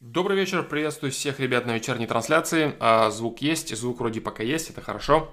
[0.00, 2.74] Добрый вечер, приветствую всех ребят на вечерней трансляции.
[2.80, 5.30] А, звук есть, звук вроде пока есть, это хорошо.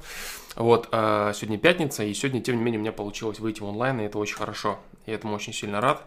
[0.58, 4.04] Вот, а, сегодня пятница, и сегодня, тем не менее, у меня получилось выйти онлайн, и
[4.04, 4.78] это очень хорошо.
[5.06, 6.04] Я этому очень сильно рад.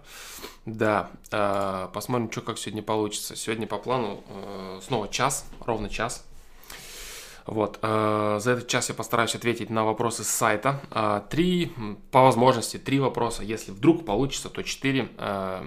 [0.66, 3.34] Да, а, посмотрим, что как сегодня получится.
[3.34, 4.22] Сегодня по плану
[4.82, 6.29] снова час, ровно час.
[7.50, 10.80] Вот, э, за этот час я постараюсь ответить на вопросы с сайта.
[10.92, 11.72] Э, три,
[12.12, 13.42] по возможности, три вопроса.
[13.42, 15.08] Если вдруг получится, то четыре.
[15.18, 15.60] Э,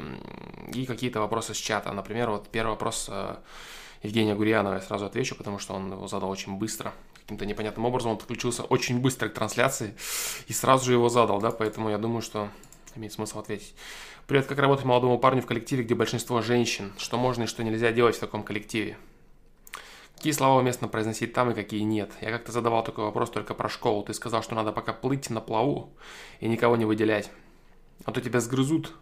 [0.73, 1.91] и какие-то вопросы с чата.
[1.91, 3.11] Например, вот первый вопрос
[4.01, 6.93] Евгения Гурьянова я сразу отвечу, потому что он его задал очень быстро.
[7.23, 9.93] Каким-то непонятным образом он подключился очень быстро к трансляции
[10.47, 12.47] и сразу же его задал, да, поэтому я думаю, что
[12.95, 13.75] имеет смысл ответить.
[14.25, 16.93] Привет, как работать молодому парню в коллективе, где большинство женщин?
[16.97, 18.97] Что можно и что нельзя делать в таком коллективе?
[20.15, 22.11] Какие слова уместно произносить там и какие нет?
[22.21, 24.03] Я как-то задавал такой вопрос только про школу.
[24.03, 25.93] Ты сказал, что надо пока плыть на плаву
[26.39, 27.29] и никого не выделять.
[28.05, 28.93] А то тебя сгрызут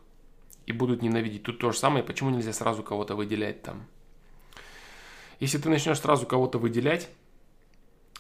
[0.66, 1.44] и будут ненавидеть.
[1.44, 2.04] Тут то же самое.
[2.04, 3.86] Почему нельзя сразу кого-то выделять там?
[5.40, 7.10] Если ты начнешь сразу кого-то выделять,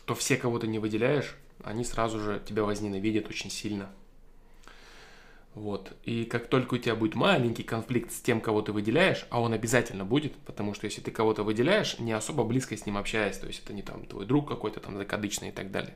[0.05, 3.89] то все, кого ты не выделяешь, они сразу же тебя возненавидят очень сильно.
[5.53, 5.91] Вот.
[6.03, 9.51] И как только у тебя будет маленький конфликт с тем, кого ты выделяешь, а он
[9.51, 13.47] обязательно будет, потому что если ты кого-то выделяешь, не особо близко с ним общаясь, то
[13.47, 15.93] есть это не там твой друг какой-то там закадычный и так далее.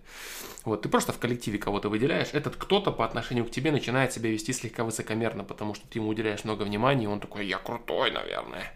[0.66, 4.30] Вот, ты просто в коллективе кого-то выделяешь, этот кто-то по отношению к тебе начинает себя
[4.30, 8.12] вести слегка высокомерно, потому что ты ему уделяешь много внимания, и он такой, я крутой,
[8.12, 8.74] наверное.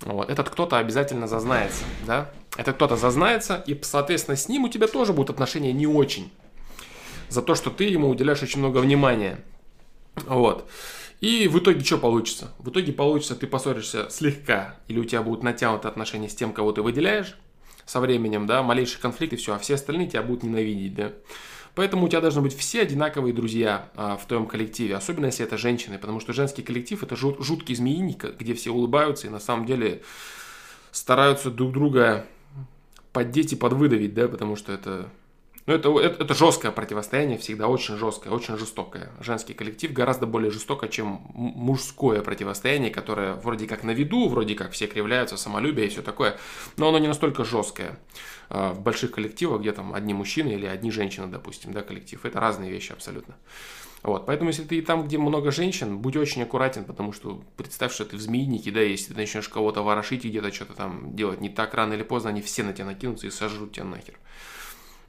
[0.00, 2.30] Вот, этот кто-то обязательно зазнается, да?
[2.56, 6.32] Этот кто-то зазнается, и, соответственно, с ним у тебя тоже будут отношения не очень.
[7.28, 9.38] За то, что ты ему уделяешь очень много внимания.
[10.16, 10.68] Вот.
[11.20, 12.52] И в итоге что получится?
[12.58, 16.72] В итоге получится, ты поссоришься слегка, или у тебя будут натянуты отношения с тем, кого
[16.72, 17.36] ты выделяешь
[17.84, 21.12] со временем, да, малейший конфликт и все, а все остальные тебя будут ненавидеть, да.
[21.74, 25.56] Поэтому у тебя должны быть все одинаковые друзья а, в твоем коллективе, особенно если это
[25.56, 29.66] женщины, потому что женский коллектив это жут, жуткий змеиник, где все улыбаются и на самом
[29.66, 30.02] деле
[30.90, 32.26] стараются друг друга
[33.12, 35.10] поддеть и подвыдавить, да, потому что это
[35.66, 39.10] ну, это, это, это жесткое противостояние, всегда очень жесткое, очень жестокое.
[39.20, 44.72] Женский коллектив гораздо более жестоко, чем мужское противостояние, которое вроде как на виду, вроде как
[44.72, 46.38] все кривляются, самолюбие и все такое,
[46.76, 47.98] но оно не настолько жесткое.
[48.48, 52.40] А, в больших коллективах, где там одни мужчины или одни женщины, допустим, да, коллектив, это
[52.40, 53.36] разные вещи абсолютно.
[54.02, 58.06] Вот, поэтому если ты там, где много женщин, будь очень аккуратен, потому что представь, что
[58.06, 61.48] ты в змеинике, да, если ты начнешь кого-то ворошить и где-то что-то там делать не
[61.48, 64.18] так, рано или поздно они все на тебя накинутся и сожрут тебя нахер.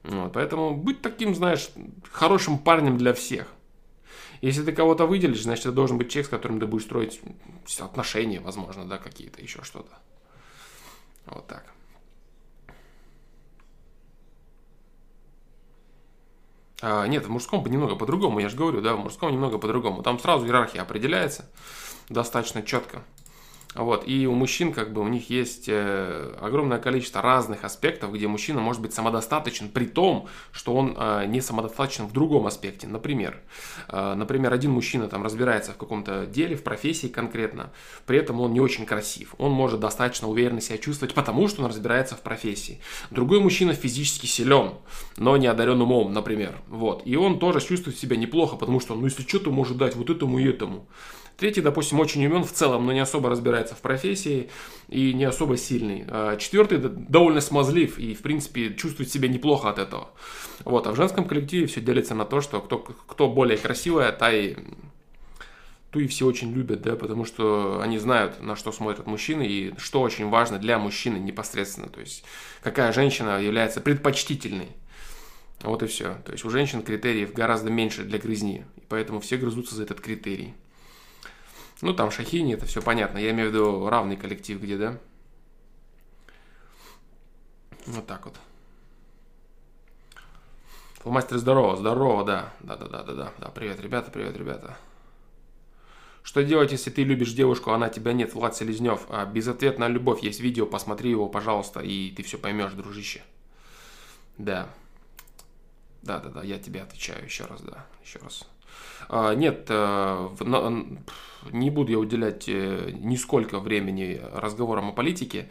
[0.03, 1.69] Вот, поэтому будь таким, знаешь,
[2.11, 3.47] хорошим парнем для всех.
[4.41, 7.21] Если ты кого-то выделишь, значит, это должен быть человек, с которым ты будешь строить
[7.79, 9.99] отношения, возможно, да, какие-то, еще что-то.
[11.27, 11.63] Вот так.
[16.81, 20.01] А, нет, в мужском немного по-другому, я же говорю, да, в мужском немного по-другому.
[20.01, 21.47] Там сразу иерархия определяется
[22.09, 23.03] достаточно четко.
[23.75, 24.07] Вот.
[24.07, 28.59] И у мужчин, как бы, у них есть э, огромное количество разных аспектов, где мужчина
[28.59, 32.87] может быть самодостаточен, при том, что он э, не самодостаточен в другом аспекте.
[32.87, 33.39] Например,
[33.87, 37.71] э, например, один мужчина там разбирается в каком-то деле, в профессии конкретно,
[38.05, 39.35] при этом он не очень красив.
[39.37, 42.81] Он может достаточно уверенно себя чувствовать, потому что он разбирается в профессии.
[43.09, 44.73] Другой мужчина физически силен,
[45.15, 46.57] но не одарен умом, например.
[46.67, 47.03] Вот.
[47.05, 50.39] И он тоже чувствует себя неплохо, потому что, ну, если что-то может дать вот этому
[50.39, 50.87] и этому.
[51.37, 54.49] Третий, допустим, очень умен в целом, но не особо разбирается в профессии
[54.89, 56.05] и не особо сильный.
[56.07, 60.09] А четвертый довольно смазлив и, в принципе, чувствует себя неплохо от этого.
[60.65, 60.85] Вот.
[60.87, 64.55] А в женском коллективе все делится на то, что кто, кто более красивая, та и
[65.91, 69.73] ту и все очень любят, да, потому что они знают, на что смотрят мужчины и
[69.77, 72.23] что очень важно для мужчины непосредственно, то есть
[72.63, 74.69] какая женщина является предпочтительной.
[75.63, 76.15] Вот и все.
[76.25, 80.01] То есть у женщин критериев гораздо меньше для грызни, и поэтому все грызутся за этот
[80.01, 80.53] критерий.
[81.81, 83.17] Ну, там Шахини, это все понятно.
[83.17, 84.99] Я имею в виду равный коллектив где, да?
[87.87, 88.35] Вот так вот.
[90.99, 92.53] Фломастер, здорово, здорово, да.
[92.59, 93.33] Да-да-да-да-да.
[93.39, 94.77] Да, привет, ребята, привет, ребята.
[96.21, 98.35] Что делать, если ты любишь девушку, а она тебя нет?
[98.35, 99.07] Влад Селезнев.
[99.09, 100.21] А, безответная любовь.
[100.21, 103.23] Есть видео, посмотри его, пожалуйста, и ты все поймешь, дружище.
[104.37, 104.69] Да.
[106.03, 107.87] Да-да-да, я тебе отвечаю еще раз, да.
[108.03, 108.47] Еще раз.
[109.09, 110.29] А, нет, э,
[111.51, 115.49] не буду я уделять э, нисколько времени разговорам о политике,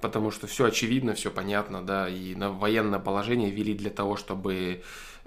[0.00, 4.82] потому что все очевидно, все понятно, да, и на военное положение ввели для того, чтобы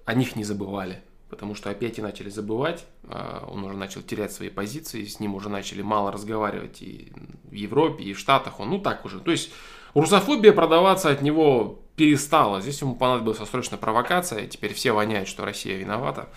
[0.06, 1.02] о них не забывали.
[1.30, 5.36] Потому что опять и начали забывать, а, он уже начал терять свои позиции, с ним
[5.36, 7.12] уже начали мало разговаривать и
[7.44, 9.20] в Европе, и в Штатах, он ну так уже.
[9.20, 9.52] То есть
[9.94, 12.62] русофобия продаваться от него перестала.
[12.62, 16.30] Здесь ему понадобилась срочная провокация, теперь все воняют, что Россия виновата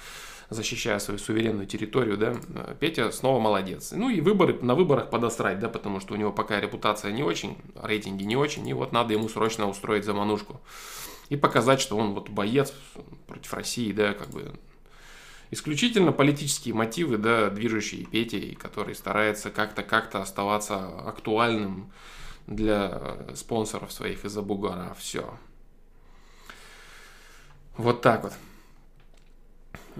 [0.51, 2.35] защищая свою суверенную территорию, да,
[2.81, 3.93] Петя снова молодец.
[3.93, 7.57] Ну и выборы, на выборах подосрать, да, потому что у него пока репутация не очень,
[7.81, 10.61] рейтинги не очень, и вот надо ему срочно устроить заманушку.
[11.29, 12.75] И показать, что он вот боец
[13.29, 14.53] против России, да, как бы
[15.53, 21.93] исключительно политические мотивы, да, движущие Петей, который старается как-то как-то оставаться актуальным
[22.49, 24.97] для спонсоров своих из-за бугора.
[24.99, 25.33] Все.
[27.77, 28.33] Вот так вот.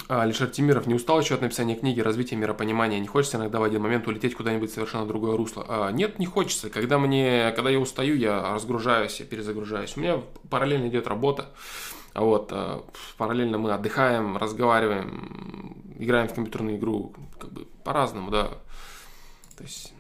[0.09, 2.99] А, Алишер Тимиров не устал еще от написания книги «Развитие миропонимания».
[3.01, 5.65] Не хочется иногда в один момент улететь куда-нибудь совершенно другое русло?
[5.69, 6.71] А, нет, не хочется.
[6.71, 9.97] Когда, мне, когда я устаю, я разгружаюсь, я перезагружаюсь.
[9.97, 11.51] У меня параллельно идет работа.
[12.15, 12.85] Вот, а,
[13.17, 18.49] параллельно мы отдыхаем, разговариваем, играем в компьютерную игру, как бы по-разному, да.
[19.57, 19.93] То есть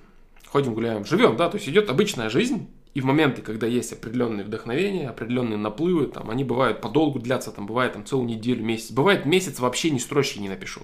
[0.46, 4.44] ходим, гуляем, живем, да, то есть идет обычная жизнь, и в моменты, когда есть определенные
[4.44, 8.90] вдохновения, определенные наплывы, там, они бывают подолгу длятся, там, бывает там целую неделю, месяц.
[8.90, 10.82] Бывает месяц вообще ни строчки не напишу.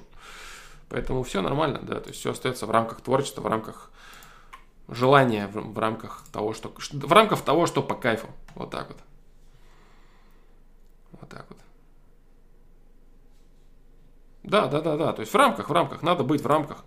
[0.88, 3.90] Поэтому все нормально, да, то есть все остается в рамках творчества, в рамках
[4.88, 8.28] желания, в, в рамках того, что, в рамках того, что по кайфу.
[8.54, 8.98] Вот так вот.
[11.20, 11.58] Вот так вот.
[14.44, 15.12] Да, да, да, да.
[15.12, 16.02] То есть в рамках, в рамках.
[16.02, 16.84] Надо быть в рамках.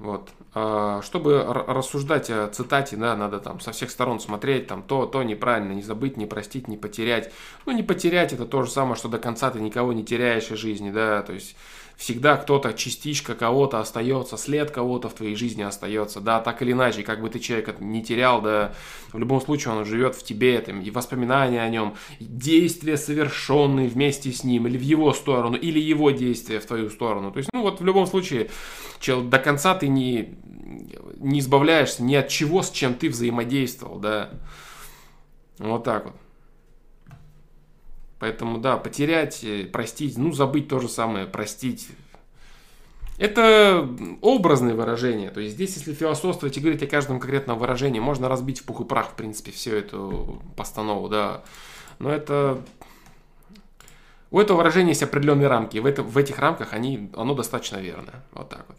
[0.00, 0.30] Вот.
[0.54, 5.22] А, чтобы рассуждать о цитате, да, надо там со всех сторон смотреть, там то, то
[5.22, 7.30] неправильно, не забыть, не простить, не потерять.
[7.66, 10.56] Ну, не потерять это то же самое, что до конца ты никого не теряешь в
[10.56, 11.54] жизни, да, то есть
[12.00, 17.02] всегда кто-то, частичка кого-то остается, след кого-то в твоей жизни остается, да, так или иначе,
[17.02, 18.72] как бы ты человека не терял, да,
[19.12, 24.32] в любом случае он живет в тебе, там, и воспоминания о нем, действия, совершенные вместе
[24.32, 27.60] с ним, или в его сторону, или его действия в твою сторону, то есть, ну,
[27.60, 28.48] вот в любом случае,
[28.98, 30.38] чел, до конца ты не,
[31.18, 34.30] не избавляешься ни от чего, с чем ты взаимодействовал, да,
[35.58, 36.14] вот так вот.
[38.20, 41.88] Поэтому, да, потерять, э, простить, ну, забыть то же самое, простить.
[43.18, 43.88] Это
[44.20, 45.30] образное выражение.
[45.30, 48.82] То есть здесь, если философствовать и говорить о каждом конкретном выражении, можно разбить в пух
[48.82, 51.42] и прах, в принципе, всю эту постанову, да.
[51.98, 52.62] Но это...
[54.30, 55.78] У этого выражения есть определенные рамки.
[55.78, 58.22] И в, это, в этих рамках они, оно достаточно верно.
[58.32, 58.76] Вот так вот.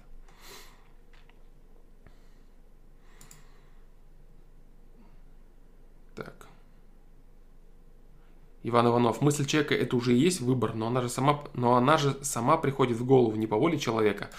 [8.64, 11.98] Иван Иванов, мысль человека это уже и есть выбор, но она же сама, но она
[11.98, 14.30] же сама приходит в голову не по воле человека,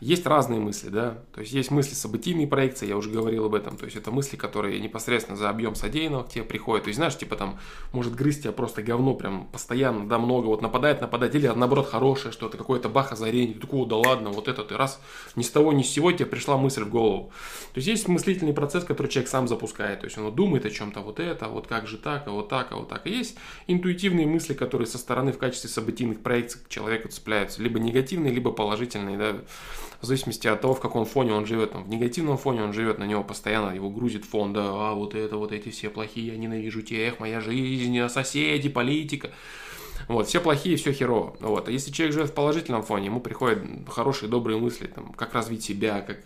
[0.00, 3.76] есть разные мысли, да, то есть есть мысли событийные проекции, я уже говорил об этом,
[3.76, 7.16] то есть это мысли, которые непосредственно за объем содеянного к тебе приходят, то есть знаешь,
[7.16, 7.58] типа там
[7.92, 12.32] может грызть тебя просто говно прям постоянно, да, много, вот нападает, нападает, или наоборот хорошее
[12.32, 15.00] что-то, какое-то бах озарение, ты такой, да ладно, вот это ты раз,
[15.36, 17.30] ни с того ни с сего тебе пришла мысль в голову.
[17.74, 21.00] То есть есть мыслительный процесс, который человек сам запускает, то есть он думает о чем-то,
[21.00, 23.06] вот это, вот как же так, а вот так, а вот так.
[23.06, 23.36] И есть
[23.66, 28.50] интуитивные мысли, которые со стороны в качестве событийных проекций к человеку цепляются, либо негативные, либо
[28.50, 29.36] положительные, да,
[30.00, 31.72] в зависимости от того, в каком фоне он живет.
[31.72, 35.14] Там, в негативном фоне он живет, на него постоянно его грузит фон, да, а вот
[35.14, 39.30] это, вот эти все плохие, я ненавижу тех, моя жизнь, а соседи, политика.
[40.08, 41.36] Вот, все плохие, все херово.
[41.40, 41.68] Вот.
[41.68, 45.62] А если человек живет в положительном фоне, ему приходят хорошие, добрые мысли, там, как развить
[45.62, 46.20] себя, как,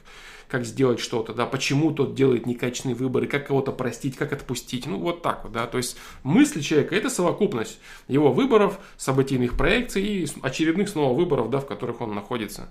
[0.48, 4.98] как сделать что-то, да, почему тот делает некачественные выборы, как кого-то простить, как отпустить, ну,
[4.98, 10.28] вот так вот, да, то есть мысли человека– это совокупность его выборов, событийных проекций и
[10.42, 12.68] очередных снова выборов, да, в которых он находится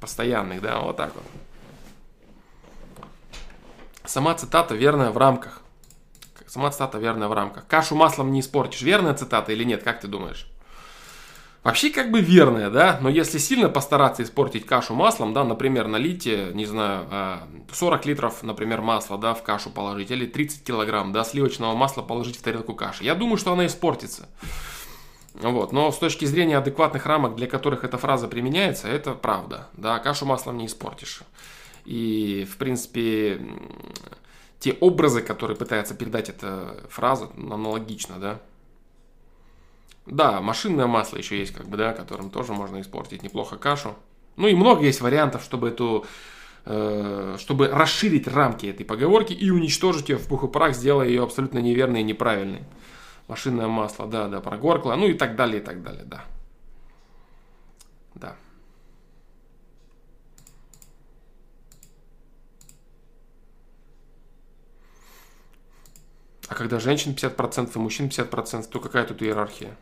[0.00, 1.24] постоянных, да, вот так вот.
[4.04, 5.62] Сама цитата верная в рамках.
[6.46, 7.66] Сама цитата верная в рамках.
[7.68, 8.82] Кашу маслом не испортишь.
[8.82, 10.50] Верная цитата или нет, как ты думаешь?
[11.62, 16.24] Вообще как бы верная, да, но если сильно постараться испортить кашу маслом, да, например, налить,
[16.26, 17.06] не знаю,
[17.70, 22.00] 40 а, литров, например, масла, да, в кашу положить, или 30 килограмм, да, сливочного масла
[22.00, 24.26] положить в тарелку каши, я думаю, что она испортится.
[25.34, 25.72] Вот.
[25.72, 29.68] Но с точки зрения адекватных рамок, для которых эта фраза применяется, это правда.
[29.74, 31.22] Да, кашу маслом не испортишь.
[31.84, 33.40] И, в принципе,
[34.58, 38.40] те образы, которые пытается передать эта фраза, аналогично, да.
[40.06, 43.94] Да, машинное масло еще есть, как бы, да, которым тоже можно испортить неплохо кашу.
[44.36, 46.04] Ну и много есть вариантов, чтобы эту
[46.64, 51.22] э, чтобы расширить рамки этой поговорки и уничтожить ее в пух и прах, сделая ее
[51.22, 52.62] абсолютно неверной и неправильной
[53.30, 56.24] машинное масло, да, да, прогоркло, ну и так далее, и так далее, да.
[58.16, 58.36] Да.
[66.48, 69.76] А когда женщин 50% и мужчин 50%, то какая тут иерархия?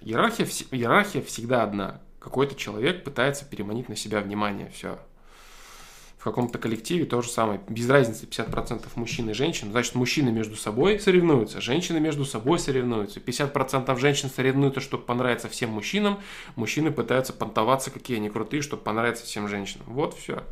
[0.00, 2.00] Иерархия, иерархия всегда одна.
[2.18, 4.98] Какой-то человек пытается переманить на себя внимание, все.
[6.26, 7.60] Каком-то коллективе то же самое.
[7.68, 9.70] Без разницы 50% мужчин и женщин.
[9.70, 13.20] Значит, мужчины между собой соревнуются, женщины между собой соревнуются.
[13.20, 16.18] 50% женщин соревнуются, чтобы понравиться всем мужчинам.
[16.56, 19.86] Мужчины пытаются понтоваться, какие они крутые, чтобы понравиться всем женщинам.
[19.86, 20.42] Вот все.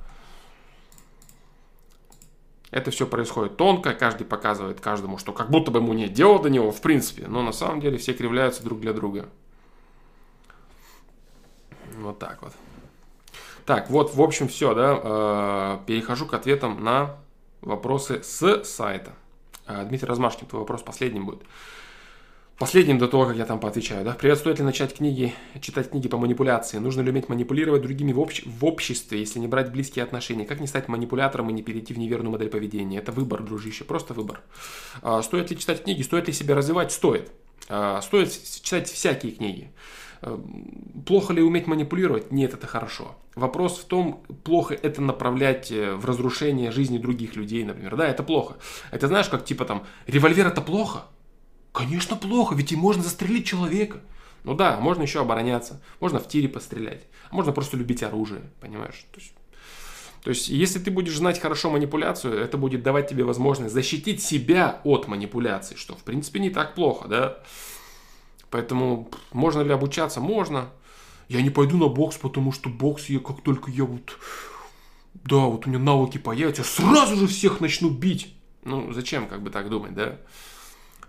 [2.71, 6.51] Это все происходит тонко, каждый показывает каждому, что как будто бы ему нет дела до
[6.51, 7.27] него, в принципе.
[7.27, 9.29] Но на самом деле все кривляются друг для друга.
[11.97, 12.53] Вот так вот.
[13.65, 15.01] Так, вот, в общем, все, да.
[15.03, 17.17] Э, перехожу к ответам на
[17.63, 19.13] вопросы с сайта.
[19.67, 21.43] Э, Дмитрий Размашкин, твой вопрос последним будет.
[22.59, 24.13] Последним до того, как я там поотвечаю, да.
[24.13, 26.79] Привет, стоит ли начать книги, читать книги по манипуляции?
[26.79, 28.43] Нужно ли уметь манипулировать другими в, общ...
[28.47, 30.45] в обществе, если не брать близкие отношения?
[30.45, 32.99] Как не стать манипулятором и не перейти в неверную модель поведения?
[32.99, 34.41] Это выбор, дружище, просто выбор.
[35.03, 36.03] А, стоит ли читать книги?
[36.03, 36.93] Стоит ли себя развивать?
[36.93, 37.33] Стоит.
[37.69, 38.31] А, стоит
[38.63, 39.73] читать всякие книги.
[40.25, 42.33] Эм, плохо ли уметь манипулировать?
[42.33, 43.15] Нет, это хорошо.
[43.35, 47.95] Вопрос в том, плохо это направлять э, в разрушение жизни других людей, например.
[47.97, 48.57] Да, это плохо.
[48.91, 51.05] Это знаешь, как типа там, револьвер это плохо?
[51.73, 54.01] Конечно, плохо, ведь и можно застрелить человека.
[54.45, 59.07] Ну да, можно еще обороняться, можно в тире пострелять, а можно просто любить оружие, понимаешь?
[59.13, 59.33] То есть,
[60.23, 64.81] то есть, если ты будешь знать хорошо манипуляцию, это будет давать тебе возможность защитить себя
[64.85, 67.39] от манипуляции, что в принципе не так плохо, да?
[68.55, 70.21] Поэтому можно ли обучаться?
[70.21, 70.69] Можно.
[71.27, 74.17] Я не пойду на бокс, потому что бокс, я как только я вот...
[75.13, 78.33] Да, вот у меня навыки появятся, я сразу же всех начну бить.
[78.63, 80.19] Ну, зачем как бы так думать, да?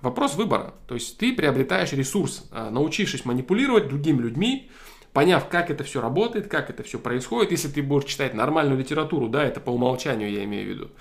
[0.01, 0.73] Вопрос выбора.
[0.87, 4.71] То есть ты приобретаешь ресурс, а, научившись манипулировать другими людьми,
[5.13, 7.51] поняв, как это все работает, как это все происходит.
[7.51, 10.91] Если ты будешь читать нормальную литературу, да, это по умолчанию я имею в виду,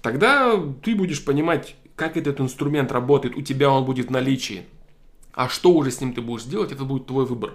[0.00, 4.64] тогда ты будешь понимать, как этот инструмент работает, у тебя он будет в наличии.
[5.32, 7.54] А что уже с ним ты будешь делать, это будет твой выбор.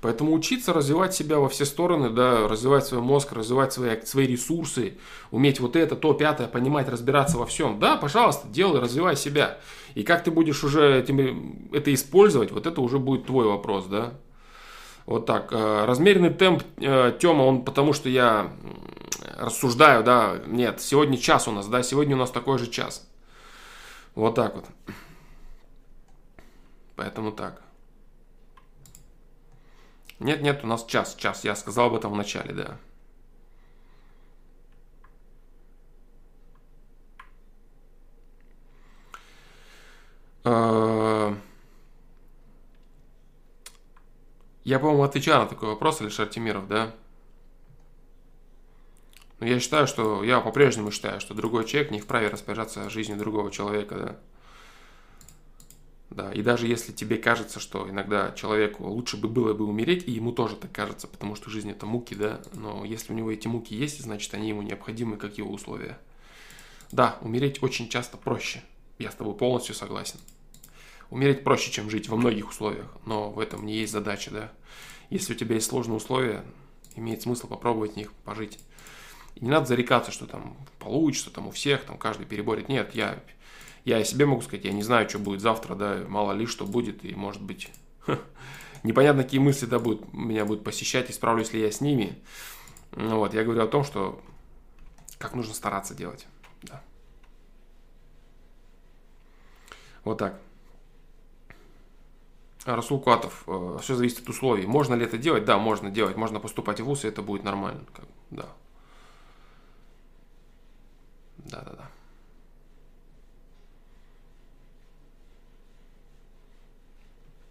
[0.00, 4.96] Поэтому учиться развивать себя во все стороны, да, развивать свой мозг, развивать свои, свои ресурсы,
[5.32, 7.80] уметь вот это, то, пятое, понимать, разбираться во всем.
[7.80, 9.58] Да, пожалуйста, делай, развивай себя.
[9.96, 14.12] И как ты будешь уже этим, это использовать, вот это уже будет твой вопрос, да.
[15.04, 15.48] Вот так.
[15.52, 18.52] Э, размеренный темп э, Тёма, он потому что я
[19.36, 23.08] рассуждаю, да, нет, сегодня час у нас, да, сегодня у нас такой же час.
[24.14, 24.64] Вот так вот.
[26.98, 27.62] Поэтому так.
[30.18, 31.44] Нет, нет, у нас час, час.
[31.44, 32.76] Я сказал об этом в начале, да.
[40.42, 41.36] А,
[44.64, 46.92] я, по-моему, отвечал на такой вопрос, Алишер Тимиров, да?
[49.38, 50.24] Но я считаю, что...
[50.24, 54.18] Я по-прежнему считаю, что другой человек не вправе распоряжаться жизнью другого человека, да?
[56.10, 60.12] Да, и даже если тебе кажется, что иногда человеку лучше бы было бы умереть, и
[60.12, 63.46] ему тоже так кажется, потому что жизнь это муки, да, но если у него эти
[63.46, 65.98] муки есть, значит они ему необходимы, как его условия.
[66.92, 68.62] Да, умереть очень часто проще,
[68.98, 70.18] я с тобой полностью согласен.
[71.10, 74.52] Умереть проще, чем жить во многих условиях, но в этом не есть задача, да.
[75.10, 76.42] Если у тебя есть сложные условия,
[76.96, 78.58] имеет смысл попробовать в них пожить.
[79.34, 82.68] И не надо зарекаться, что там получится, там у всех, там каждый переборет.
[82.68, 83.22] Нет, я
[83.88, 86.66] я о себе могу сказать, я не знаю, что будет завтра, да, мало ли что
[86.66, 87.70] будет, и может быть
[88.82, 92.22] непонятно, какие мысли да, будут, меня будут посещать, и справлюсь ли я с ними.
[92.92, 94.20] Ну, вот, я говорю о том, что
[95.18, 96.26] как нужно стараться делать.
[96.62, 96.82] Да.
[100.04, 100.38] Вот так.
[102.66, 104.66] Расул Куатов, э, все зависит от условий.
[104.66, 105.46] Можно ли это делать?
[105.46, 106.16] Да, можно делать.
[106.16, 107.84] Можно поступать в ВУЗ, и это будет нормально.
[108.30, 108.46] Да.
[111.38, 111.88] Да, да, да.
[111.88, 111.90] А,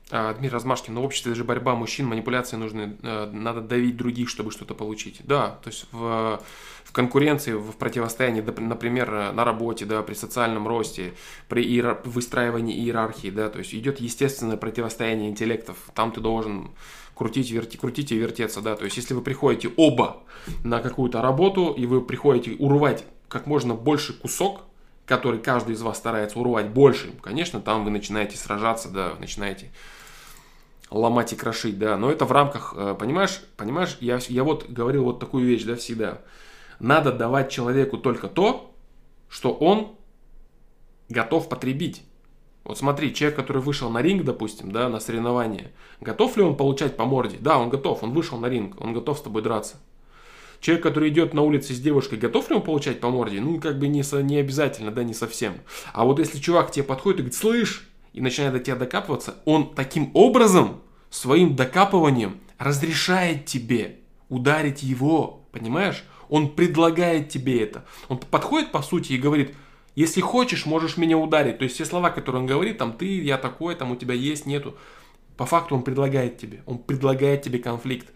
[0.10, 4.52] Дмитрий Размашкин, но в обществе даже борьба мужчин, манипуляции нужны, э, надо давить других, чтобы
[4.52, 5.20] что-то получить.
[5.26, 6.42] Да, то есть в,
[6.86, 11.14] в конкуренции, в противостоянии, например, на работе, да, при социальном росте,
[11.50, 12.00] при иер...
[12.06, 15.78] выстраивании иерархии, да, то есть идет естественное противостояние интеллектов.
[15.94, 16.72] Там ты должен
[17.14, 20.24] крутить, верти, крутить и вертеться, да, то есть если вы приходите оба
[20.64, 24.62] на какую-то работу, и вы приходите урвать как можно больше кусок,
[25.06, 29.72] который каждый из вас старается урвать больше, конечно, там вы начинаете сражаться, да, начинаете
[30.90, 35.04] ломать и крошить, да, но это в рамках, э, понимаешь, понимаешь, я, я вот говорил
[35.06, 36.22] вот такую вещь, да, всегда.
[36.80, 38.74] Надо давать человеку только то,
[39.30, 39.96] что он
[41.10, 42.04] готов потребить.
[42.64, 46.98] Вот смотри, человек, который вышел на ринг, допустим, да, на соревнование, готов ли он получать
[46.98, 47.38] по морде?
[47.40, 49.78] Да, он готов, он вышел на ринг, он готов с тобой драться.
[50.60, 53.40] Человек, который идет на улице с девушкой, готов ли он получать по морде?
[53.40, 55.54] Ну, как бы не, не обязательно, да, не совсем.
[55.94, 57.87] А вот если чувак к тебе подходит и говорит, слышь,
[58.18, 60.82] и начинает до тебя докапываться, он таким образом,
[61.12, 66.04] своим докапыванием, разрешает тебе ударить его, понимаешь?
[66.28, 67.86] Он предлагает тебе это.
[68.10, 69.54] Он подходит по сути и говорит,
[69.94, 71.60] если хочешь, можешь меня ударить.
[71.60, 74.48] То есть все слова, которые он говорит, там ты, я такой, там у тебя есть,
[74.48, 74.76] нету.
[75.38, 78.12] По факту он предлагает тебе, он предлагает тебе конфликт.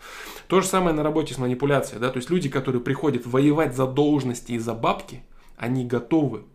[0.48, 3.86] То же самое на работе с манипуляцией, да, то есть люди, которые приходят воевать за
[3.86, 5.22] должности и за бабки,
[5.58, 6.46] они готовы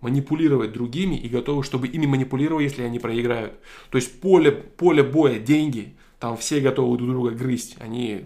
[0.00, 3.54] манипулировать другими и готовы, чтобы ими манипулировать, если они проиграют.
[3.90, 7.76] То есть поле, поле боя, деньги, там все готовы друг друга грызть.
[7.80, 8.24] Они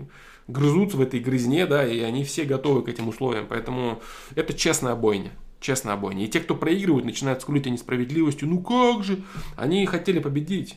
[0.49, 3.47] грызутся в этой грызне, да, и они все готовы к этим условиям.
[3.49, 4.01] Поэтому
[4.35, 5.33] это честная бойня.
[5.61, 6.25] Честная бойня.
[6.25, 8.45] И те, кто проигрывают, начинают скулить о несправедливости.
[8.45, 9.23] Ну как же?
[9.57, 10.77] Они хотели победить.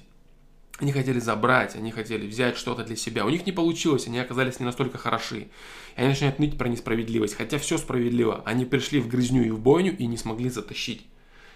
[0.79, 3.25] Они хотели забрать, они хотели взять что-то для себя.
[3.25, 5.47] У них не получилось, они оказались не настолько хороши.
[5.95, 7.33] И они начинают ныть про несправедливость.
[7.33, 8.43] Хотя все справедливо.
[8.45, 11.07] Они пришли в грызню и в бойню и не смогли затащить.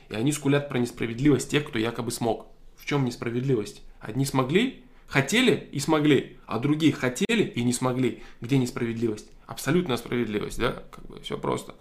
[0.10, 2.48] И они скулят про несправедливость тех, кто якобы смог.
[2.78, 3.84] В чем несправедливость?
[4.00, 8.24] Одни смогли, хотели и смогли, а другие хотели и не смогли.
[8.42, 9.30] Где несправедливость?
[9.46, 10.84] Абсолютная справедливость, да?
[10.90, 11.76] Как бы все просто.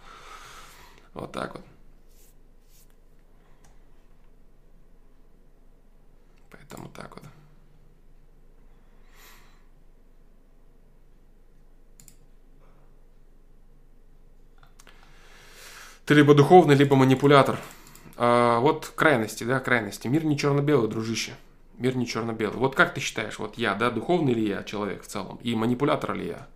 [1.15, 1.65] Вот так вот.
[6.71, 7.25] Поэтому так вот.
[16.07, 17.59] Ты либо духовный, либо манипулятор.
[18.17, 20.09] А, вот крайности, да, крайности.
[20.09, 21.33] Мир не черно-белый, дружище.
[21.79, 22.59] Мир не черно-белый.
[22.59, 25.39] Вот как ты считаешь, вот я, да, духовный ли я человек в целом?
[25.43, 26.47] И манипулятор ли я?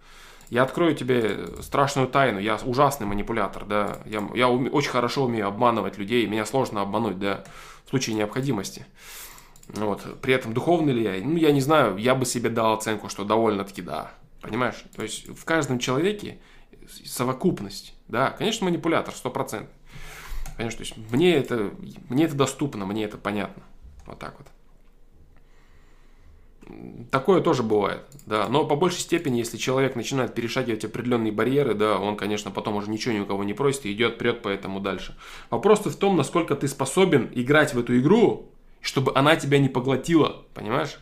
[0.50, 2.38] Я открою тебе страшную тайну.
[2.38, 4.00] Я ужасный манипулятор, да.
[4.04, 6.26] Я, я уме, очень хорошо умею обманывать людей.
[6.26, 7.44] Меня сложно обмануть, да,
[7.86, 8.86] в случае необходимости.
[9.68, 10.20] Вот.
[10.20, 11.24] При этом духовный ли я?
[11.24, 11.96] Ну, я не знаю.
[11.96, 14.12] Я бы себе дал оценку, что довольно-таки да.
[14.40, 14.84] Понимаешь?
[14.94, 16.38] То есть в каждом человеке
[17.04, 17.94] совокупность.
[18.08, 19.70] Да, конечно, манипулятор, сто процентов.
[20.56, 21.72] Конечно, то есть мне это,
[22.08, 23.62] мне это доступно, мне это понятно.
[24.06, 24.48] Вот так вот.
[27.10, 28.48] Такое тоже бывает, да.
[28.48, 32.90] Но по большей степени, если человек начинает перешагивать определенные барьеры, да, он, конечно, потом уже
[32.90, 35.16] ничего ни у кого не просит и идет, прет по этому дальше.
[35.50, 38.50] Вопрос в том, насколько ты способен играть в эту игру,
[38.84, 40.98] чтобы она тебя не поглотила, понимаешь?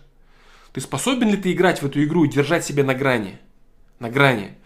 [0.73, 3.39] Ты способен ли ты играть в эту игру и держать себя на грани?
[3.99, 4.57] На грани.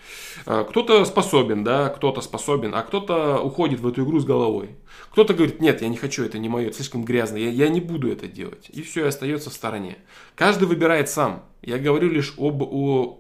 [0.45, 4.77] Э, кто-то способен, да, кто-то способен, а кто-то уходит в эту игру с головой.
[5.11, 8.13] Кто-то говорит, нет, я не хочу, это не мое, слишком грязно, я, я не буду
[8.13, 8.69] это делать.
[8.71, 9.97] И все, и остается в стороне.
[10.35, 11.43] Каждый выбирает сам.
[11.63, 13.19] Я говорю лишь об, о,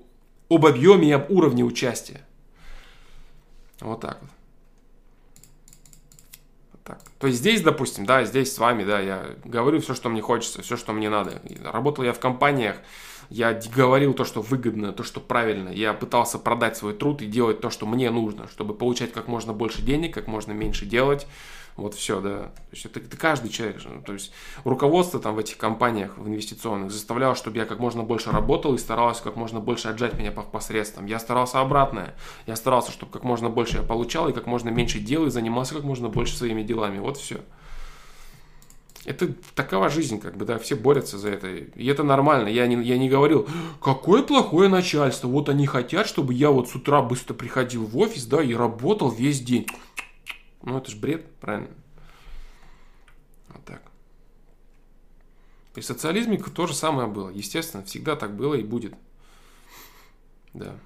[0.50, 2.20] об объеме и об уровне участия.
[3.80, 4.30] Вот так вот.
[6.87, 7.01] Так.
[7.18, 10.62] То есть здесь, допустим, да, здесь с вами, да, я говорю все, что мне хочется,
[10.62, 11.42] все, что мне надо.
[11.64, 12.77] Работал я в компаниях,
[13.29, 15.68] я говорил то, что выгодно, то, что правильно.
[15.70, 19.53] Я пытался продать свой труд и делать то, что мне нужно, чтобы получать как можно
[19.53, 21.27] больше денег, как можно меньше делать.
[21.76, 22.38] Вот все, да.
[22.38, 23.82] То есть это, это каждый человек.
[24.04, 24.32] То есть
[24.64, 28.78] руководство там в этих компаниях, в инвестиционных, заставляло, чтобы я как можно больше работал и
[28.78, 31.04] старалось как можно больше отжать меня по посредствам.
[31.06, 32.14] Я старался обратное.
[32.46, 35.74] Я старался, чтобы как можно больше я получал и как можно меньше дел и занимался
[35.74, 36.98] как можно больше своими делами.
[36.98, 37.40] Вот все.
[39.04, 41.48] Это такова жизнь, как бы, да, все борются за это.
[41.48, 42.48] И это нормально.
[42.48, 43.46] Я не, я не говорил,
[43.80, 45.28] какое плохое начальство.
[45.28, 49.10] Вот они хотят, чтобы я вот с утра быстро приходил в офис, да, и работал
[49.10, 49.66] весь день.
[50.66, 51.70] Ну, это же бред, правильно?
[53.48, 53.83] Вот так.
[55.72, 57.31] При социализме то же самое было.
[57.31, 58.94] Естественно, всегда так было и будет.
[60.52, 60.76] Да.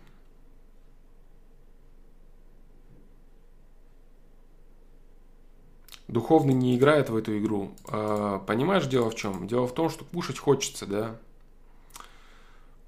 [6.09, 7.73] духовный не играет в эту игру.
[7.87, 9.47] А, понимаешь, дело в чем?
[9.47, 11.17] Дело в том, что кушать хочется, да.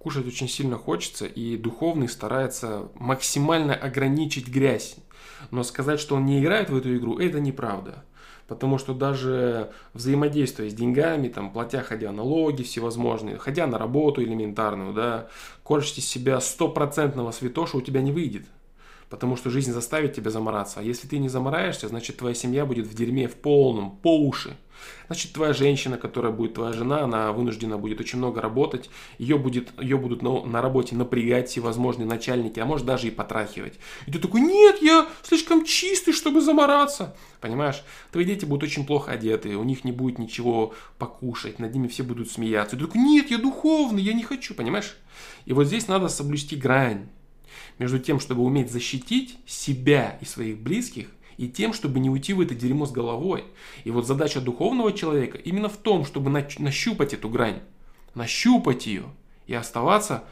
[0.02, 4.96] Кушать очень сильно хочется, и духовный старается максимально ограничить грязь.
[5.52, 8.02] Но сказать, что он не играет в эту игру, это неправда.
[8.48, 14.92] Потому что даже взаимодействуя с деньгами, там, платя, ходя налоги всевозможные, ходя на работу элементарную,
[14.92, 15.28] да,
[15.62, 18.46] корчить из себя стопроцентного святоша у тебя не выйдет.
[19.12, 20.80] Потому что жизнь заставит тебя замораться.
[20.80, 24.56] А если ты не замораешься, значит твоя семья будет в дерьме в полном, по уши.
[25.08, 29.78] Значит, твоя женщина, которая будет твоя жена, она вынуждена будет очень много работать, ее, будет,
[29.78, 33.74] ее будут на, на работе напрягать всевозможные начальники, а может даже и потрахивать.
[34.06, 37.14] И ты такой, нет, я слишком чистый, чтобы замораться.
[37.42, 37.82] Понимаешь?
[38.12, 42.02] Твои дети будут очень плохо одеты, у них не будет ничего покушать, над ними все
[42.02, 42.76] будут смеяться.
[42.76, 44.96] И ты такой, нет, я духовный, я не хочу, понимаешь?
[45.44, 47.08] И вот здесь надо соблюсти грань
[47.78, 52.40] между тем, чтобы уметь защитить себя и своих близких, и тем, чтобы не уйти в
[52.40, 53.44] это дерьмо с головой.
[53.84, 57.60] И вот задача духовного человека именно в том, чтобы нащупать эту грань,
[58.14, 59.04] нащупать ее
[59.46, 60.24] и оставаться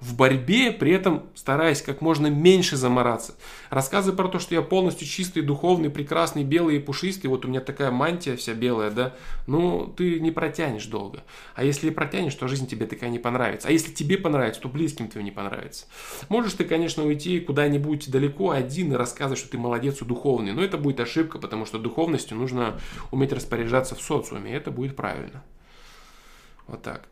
[0.00, 3.34] в борьбе, при этом стараясь как можно меньше замораться.
[3.70, 7.60] Рассказы про то, что я полностью чистый, духовный, прекрасный, белый и пушистый, вот у меня
[7.60, 9.14] такая мантия вся белая, да,
[9.46, 11.24] ну, ты не протянешь долго.
[11.54, 13.68] А если протянешь, то жизнь тебе такая не понравится.
[13.68, 15.86] А если тебе понравится, то близким тебе не понравится.
[16.28, 20.62] Можешь ты, конечно, уйти куда-нибудь далеко один и рассказывать, что ты молодец и духовный, но
[20.62, 22.78] это будет ошибка, потому что духовностью нужно
[23.10, 25.42] уметь распоряжаться в социуме, и это будет правильно.
[26.66, 27.08] Вот так.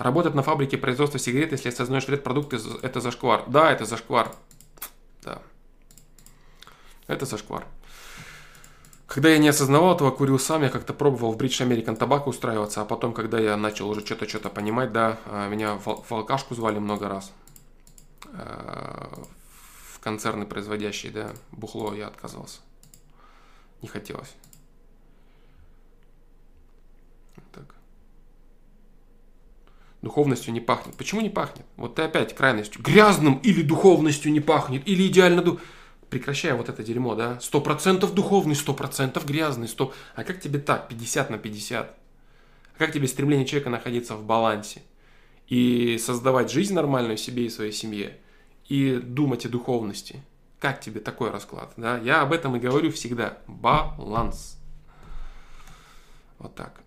[0.00, 3.44] Работать на фабрике производства сигарет, если осознаешь вред продукта, это зашквар.
[3.48, 4.32] Да, это зашквар.
[5.22, 5.42] Да.
[7.06, 7.66] Это зашквар.
[9.06, 12.80] Когда я не осознавал этого, курил сам, я как-то пробовал в British American Tobacco устраиваться,
[12.80, 16.78] а потом, когда я начал уже что-то что-то понимать, да, а, меня в алкашку звали
[16.78, 17.30] много раз.
[18.32, 19.22] А,
[19.92, 22.60] в концерны производящие, да, бухло я отказался.
[23.82, 24.34] Не хотелось.
[30.02, 30.96] Духовностью не пахнет.
[30.96, 31.66] Почему не пахнет?
[31.76, 32.82] Вот ты опять крайностью.
[32.82, 35.60] Грязным или духовностью не пахнет, или идеально ду...
[36.08, 37.38] Прекращай вот это дерьмо, да?
[37.40, 39.92] Сто процентов духовный, сто процентов грязный, сто...
[40.16, 41.86] А как тебе так, 50 на 50?
[41.86, 44.82] А как тебе стремление человека находиться в балансе?
[45.46, 48.18] И создавать жизнь нормальную себе и своей семье?
[48.68, 50.22] И думать о духовности?
[50.58, 51.72] Как тебе такой расклад?
[51.76, 51.98] Да?
[51.98, 53.38] Я об этом и говорю всегда.
[53.46, 54.58] Баланс.
[56.38, 56.80] Вот так.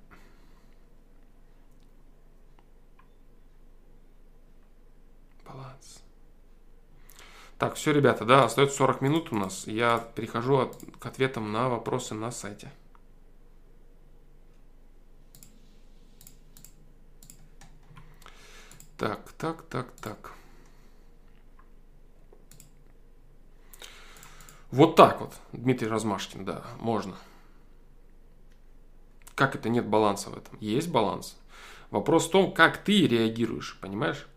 [7.64, 9.68] Так, все, ребята, да, остается 40 минут у нас.
[9.68, 12.70] Я перехожу от, к ответам на вопросы на сайте.
[18.98, 20.34] Так, так, так, так.
[24.70, 27.16] Вот так вот, Дмитрий Размашкин, да, можно.
[29.36, 30.58] Как это нет баланса в этом?
[30.60, 31.38] Есть баланс.
[31.92, 34.28] Вопрос в том, как ты реагируешь, понимаешь?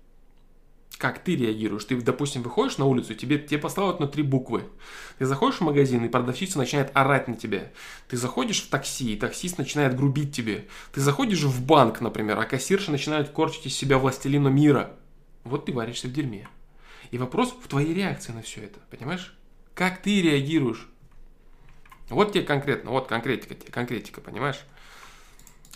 [0.99, 1.85] Как ты реагируешь.
[1.85, 4.64] Ты, допустим, выходишь на улицу, тебе, тебе поставят на три буквы.
[5.18, 7.70] Ты заходишь в магазин, и продавщица начинает орать на тебя.
[8.09, 10.66] Ты заходишь в такси, и таксист начинает грубить тебе.
[10.92, 14.92] Ты заходишь в банк, например, а кассирша начинает корчить из себя властелина мира.
[15.44, 16.49] Вот ты варишься в дерьме.
[17.11, 19.37] И вопрос в твоей реакции на все это, понимаешь?
[19.75, 20.88] Как ты реагируешь?
[22.09, 24.61] Вот тебе конкретно, вот конкретика, конкретика, понимаешь?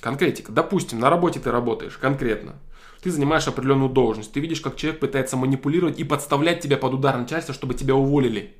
[0.01, 0.51] Конкретика.
[0.51, 2.57] Допустим, на работе ты работаешь конкретно
[3.03, 7.17] ты занимаешь определенную должность, ты видишь, как человек пытается манипулировать и подставлять тебя под удар
[7.17, 8.55] начальства, чтобы тебя уволили.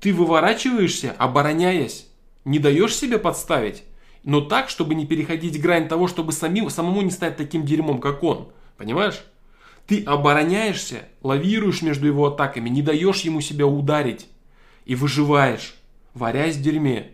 [0.00, 2.08] Ты выворачиваешься, обороняясь,
[2.44, 3.82] не даешь себе подставить,
[4.22, 8.22] но так, чтобы не переходить грань того, чтобы самим, самому не стать таким дерьмом, как
[8.22, 8.52] он.
[8.76, 9.24] Понимаешь?
[9.86, 14.28] Ты обороняешься, лавируешь между его атаками, не даешь ему себя ударить
[14.84, 15.74] и выживаешь,
[16.14, 17.12] варясь в дерьме.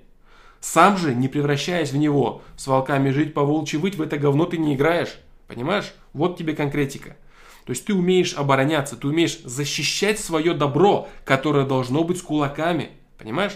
[0.61, 4.45] Сам же, не превращаясь в него, с волками жить по волчьи выть, в это говно
[4.45, 5.17] ты не играешь.
[5.47, 5.93] Понимаешь?
[6.13, 7.17] Вот тебе конкретика.
[7.65, 12.91] То есть ты умеешь обороняться, ты умеешь защищать свое добро, которое должно быть с кулаками.
[13.19, 13.55] Понимаешь?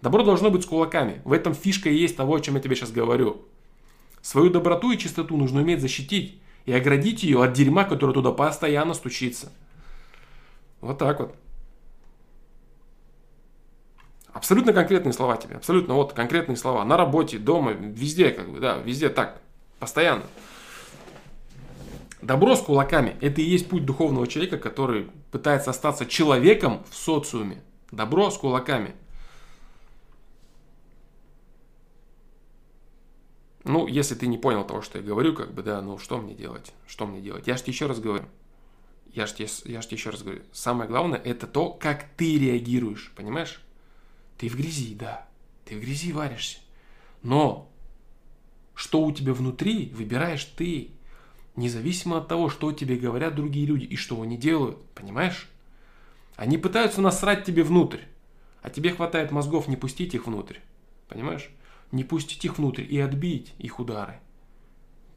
[0.00, 1.20] Добро должно быть с кулаками.
[1.24, 3.42] В этом фишка и есть того, о чем я тебе сейчас говорю.
[4.22, 8.94] Свою доброту и чистоту нужно уметь защитить и оградить ее от дерьма, которое туда постоянно
[8.94, 9.52] стучится.
[10.80, 11.34] Вот так вот.
[14.32, 15.56] Абсолютно конкретные слова тебе.
[15.56, 16.84] Абсолютно вот конкретные слова.
[16.84, 19.40] На работе, дома, везде, как бы, да, везде так.
[19.80, 20.22] Постоянно.
[22.20, 27.62] Добро с кулаками– это и есть путь духовного человека, который пытается остаться человеком в социуме.
[27.92, 28.94] Добро с кулаками.
[33.62, 36.34] Ну, если ты не понял того, что я говорю, как бы, да, ну, что мне
[36.34, 36.72] делать?
[36.86, 37.46] Что мне делать?
[37.46, 38.24] Я же тебе еще раз говорю.
[39.12, 40.42] Я же тебе, я ж тебе еще раз говорю.
[40.52, 43.60] Самое главное, это то, как ты реагируешь, понимаешь?
[44.38, 45.28] Ты в грязи, да.
[45.64, 46.58] Ты в грязи варишься.
[47.22, 47.70] Но
[48.74, 50.92] что у тебя внутри, выбираешь ты
[51.58, 55.48] независимо от того, что тебе говорят другие люди и что они делают, понимаешь?
[56.36, 58.00] Они пытаются насрать тебе внутрь,
[58.62, 60.58] а тебе хватает мозгов не пустить их внутрь,
[61.08, 61.50] понимаешь?
[61.90, 64.20] Не пустить их внутрь и отбить их удары.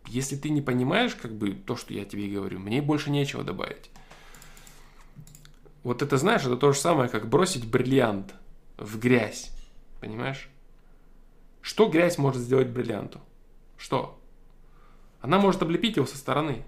[0.08, 3.91] Если ты не понимаешь, как бы, то, что я тебе говорю, мне больше нечего добавить.
[5.84, 8.34] Вот это, знаешь, это то же самое, как бросить бриллиант
[8.77, 9.51] в грязь,
[9.99, 10.49] понимаешь?
[11.62, 13.19] Что грязь может сделать бриллианту?
[13.77, 14.20] Что?
[15.21, 16.63] Она может облепить его со стороны,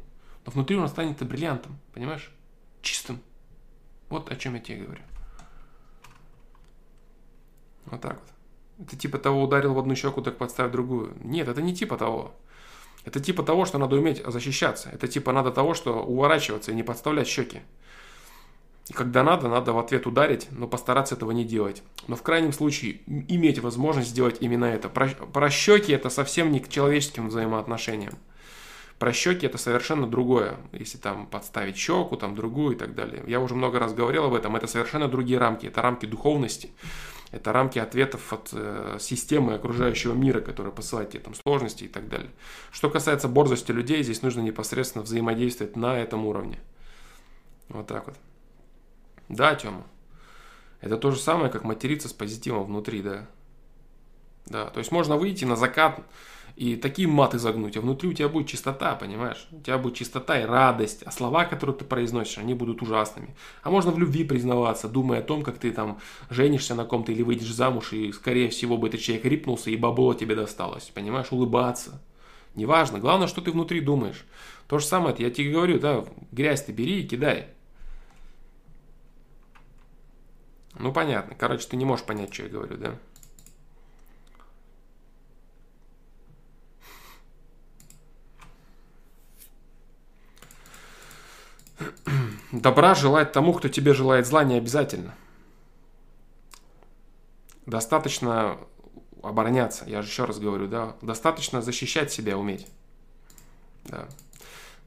[0.46, 2.32] но внутри он останется бриллиантом, понимаешь?
[2.82, 3.20] Чистым.
[4.10, 5.02] Вот о чем я тебе говорю.
[7.86, 8.88] Вот так вот.
[8.88, 11.16] Это типа того ударил в одну щеку, так подставь другую.
[11.24, 12.36] Нет, это не типа того.
[13.06, 14.90] Это типа того, что надо уметь защищаться.
[14.90, 17.62] Это типа надо того, что уворачиваться и не подставлять щеки.
[18.90, 21.84] И когда надо, надо в ответ ударить, но постараться этого не делать.
[22.08, 24.90] Но в крайнем случае иметь возможность сделать именно это.
[24.90, 28.14] Прощеки это совсем не к человеческим взаимоотношениям.
[29.00, 30.58] Прощеки это совершенно другое.
[30.74, 33.24] Если там подставить щеку, там другую и так далее.
[33.26, 34.56] Я уже много раз говорил об этом.
[34.56, 35.66] Это совершенно другие рамки.
[35.66, 36.72] Это рамки духовности.
[37.32, 42.08] Это рамки ответов от э, системы окружающего мира, которая посылает тебе там сложности и так
[42.08, 42.30] далее.
[42.72, 46.60] Что касается борзости людей, здесь нужно непосредственно взаимодействовать на этом уровне.
[47.70, 48.16] Вот так вот.
[49.30, 49.84] Да, Тёма.
[50.82, 53.28] Это то же самое, как материться с позитивом внутри, да.
[54.46, 56.02] Да, то есть можно выйти на закат
[56.56, 59.48] и такие маты загнуть, а внутри у тебя будет чистота, понимаешь?
[59.52, 63.36] У тебя будет чистота и радость, а слова, которые ты произносишь, они будут ужасными.
[63.64, 67.24] А можно в любви признаваться, думая о том, как ты там женишься на ком-то или
[67.24, 71.32] выйдешь замуж, и скорее всего бы этот человек рипнулся, и бабло тебе досталось, понимаешь?
[71.32, 72.02] Улыбаться.
[72.54, 74.24] Неважно, главное, что ты внутри думаешь.
[74.68, 77.48] То же самое, я тебе говорю, да, грязь ты бери и кидай.
[80.76, 81.36] Ну, понятно.
[81.36, 82.96] Короче, ты не можешь понять, что я говорю, да?
[92.52, 95.16] Добра желать тому, кто тебе желает зла, не обязательно.
[97.66, 98.60] Достаточно
[99.24, 102.68] обороняться, я же еще раз говорю, да, достаточно защищать себя уметь.
[103.86, 104.08] Да.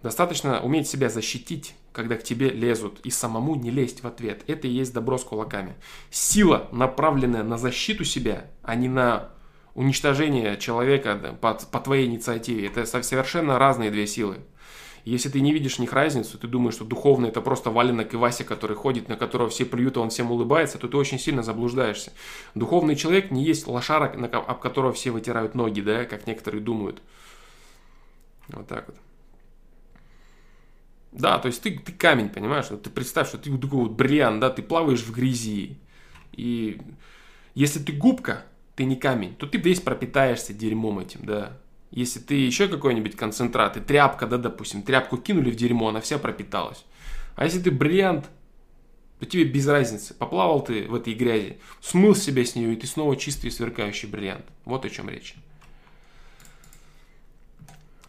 [0.03, 4.45] Достаточно уметь себя защитить, когда к тебе лезут, и самому не лезть в ответ.
[4.49, 5.77] Это и есть добро с кулаками.
[6.11, 9.31] Сила, направленная на защиту себя, а не на
[9.75, 12.67] уничтожение человека по, по твоей инициативе.
[12.67, 14.41] Это совершенно разные две силы.
[15.07, 18.19] Если ты не видишь в них разницу, ты думаешь, что духовно это просто валенок и
[18.19, 22.13] Вася, который ходит, на которого все плюют, он всем улыбается, то ты очень сильно заблуждаешься.
[22.55, 27.01] Духовный человек не есть лошара, об которого все вытирают ноги, да, как некоторые думают.
[28.49, 28.97] Вот так вот.
[31.17, 32.67] Да, то есть ты, ты камень, понимаешь?
[32.71, 35.79] Вот ты представь, что ты вот такой вот бриллиант, да, ты плаваешь в грязи.
[36.33, 36.79] И
[37.55, 41.57] если ты губка, ты не камень, то ты весь пропитаешься дерьмом этим, да.
[41.91, 46.19] Если ты еще какой-нибудь концентрат, и тряпка, да, допустим, тряпку кинули в дерьмо, она вся
[46.19, 46.85] пропиталась.
[47.35, 48.29] А если ты бриллиант,
[49.19, 50.13] то тебе без разницы.
[50.13, 54.45] Поплавал ты в этой грязи, смыл себя с нее, и ты снова чистый сверкающий бриллиант.
[54.67, 55.35] Вот о чем речь.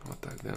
[0.04, 0.56] Вот так, да.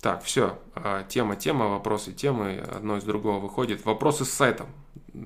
[0.00, 0.58] Так, все.
[0.74, 2.56] А, тема, тема, вопросы, темы.
[2.56, 3.84] Одно из другого выходит.
[3.84, 4.68] Вопросы с сайтом.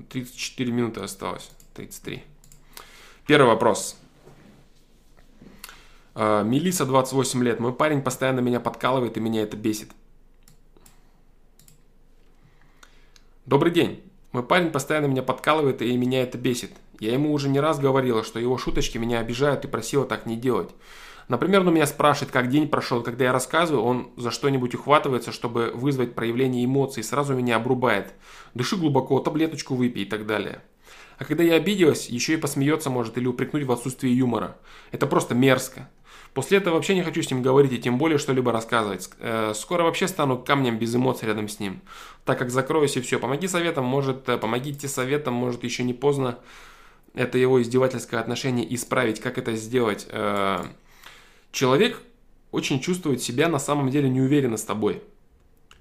[0.09, 1.49] 34 минуты осталось.
[1.75, 2.23] 33.
[3.25, 3.97] Первый вопрос.
[6.13, 7.59] А, Мелиса, 28 лет.
[7.61, 9.91] Мой парень постоянно меня подкалывает, и меня это бесит.
[13.45, 14.03] Добрый день.
[14.33, 16.71] Мой парень постоянно меня подкалывает, и меня это бесит.
[16.99, 20.35] Я ему уже не раз говорила, что его шуточки меня обижают и просила так не
[20.35, 20.71] делать.
[21.27, 23.01] Например, он меня спрашивает, как день прошел.
[23.01, 28.13] Когда я рассказываю, он за что-нибудь ухватывается, чтобы вызвать проявление эмоций, сразу меня обрубает.
[28.53, 30.61] Дыши глубоко, таблеточку выпей и так далее.
[31.17, 34.57] А когда я обиделась, еще и посмеется может или упрекнуть в отсутствии юмора.
[34.91, 35.89] Это просто мерзко.
[36.33, 39.09] После этого вообще не хочу с ним говорить и тем более что-либо рассказывать.
[39.19, 41.81] Э, скоро вообще стану камнем без эмоций рядом с ним.
[42.25, 43.19] Так как закроюсь и все.
[43.19, 46.37] Помоги советом, может, э, помогите советом, может еще не поздно
[47.13, 49.21] это его издевательское отношение исправить.
[49.21, 50.05] Как это сделать?
[51.55, 52.01] Человек
[52.51, 54.95] очень чувствует себя на самом деле неуверенно с тобой.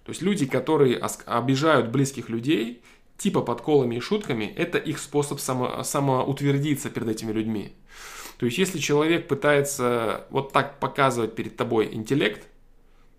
[0.05, 2.81] То есть люди, которые обижают близких людей,
[3.19, 7.73] типа подколами и шутками, это их способ само, самоутвердиться перед этими людьми.
[8.39, 12.47] То есть если человек пытается вот так показывать перед тобой интеллект,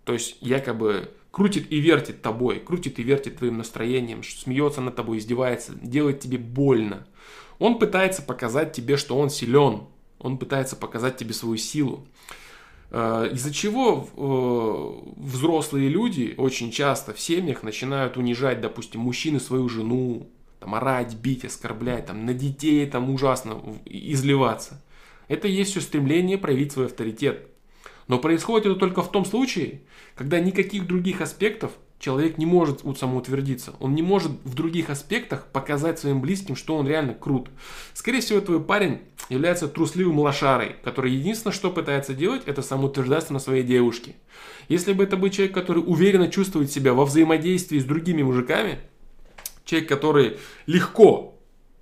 [0.05, 5.17] то есть якобы крутит и вертит тобой, крутит и вертит твоим настроением, смеется над тобой,
[5.17, 7.05] издевается, делает тебе больно.
[7.59, 9.89] Он пытается показать тебе, что он силен,
[10.19, 12.07] он пытается показать тебе свою силу.
[12.97, 19.67] Э, из-за чего э, взрослые люди очень часто в семьях начинают унижать, допустим, мужчины свою
[19.67, 20.29] жену,
[20.61, 24.81] там, орать, бить, оскорблять, там, на детей там ужасно изливаться.
[25.27, 27.49] Это есть все стремление проявить свой авторитет.
[28.07, 29.81] Но происходит это только в том случае,
[30.15, 31.73] когда никаких других аспектов
[32.05, 33.73] человек не может самоутвердиться.
[33.79, 37.49] Он не может в других аспектах показать своим близким, что он реально крут.
[37.95, 43.39] Скорее всего, твой парень является трусливым лошарой, который единственное, что пытается делать, это самоутверждаться на
[43.39, 44.13] своей девушке.
[44.69, 48.77] Если бы это был человек, который уверенно чувствует себя во взаимодействии с другими мужиками,
[49.63, 50.37] человек, который
[50.67, 51.39] легко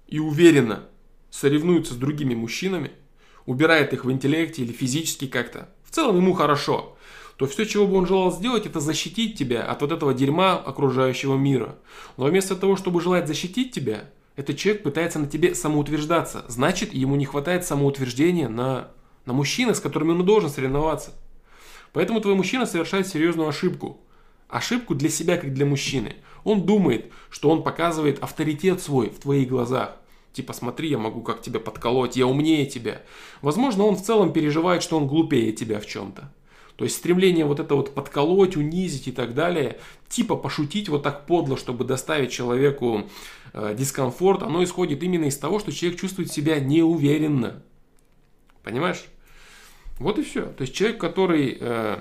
[0.07, 0.85] и уверенно
[1.31, 2.91] соревнуется с другими мужчинами,
[3.45, 6.92] убирает их в интеллекте или физически как-то, в целом ему хорошо
[7.37, 11.35] то все, чего бы он желал сделать, это защитить тебя от вот этого дерьма окружающего
[11.35, 11.75] мира.
[12.17, 16.45] Но вместо того, чтобы желать защитить тебя, этот человек пытается на тебе самоутверждаться.
[16.47, 18.89] Значит, ему не хватает самоутверждения на,
[19.25, 21.11] на мужчинах, с которыми он должен соревноваться.
[21.91, 24.01] Поэтому твой мужчина совершает серьезную ошибку.
[24.47, 26.15] Ошибку для себя, как для мужчины.
[26.43, 29.97] Он думает, что он показывает авторитет свой в твоих глазах.
[30.33, 33.03] Типа, смотри, я могу как тебя подколоть, я умнее тебя.
[33.41, 36.31] Возможно, он в целом переживает, что он глупее тебя в чем-то.
[36.75, 41.25] То есть стремление вот это вот подколоть, унизить и так далее, типа пошутить вот так
[41.25, 43.09] подло, чтобы доставить человеку
[43.53, 47.61] э, дискомфорт, оно исходит именно из того, что человек чувствует себя неуверенно.
[48.63, 49.03] Понимаешь?
[49.99, 50.47] Вот и все.
[50.47, 51.57] То есть человек, который...
[51.59, 51.97] Э,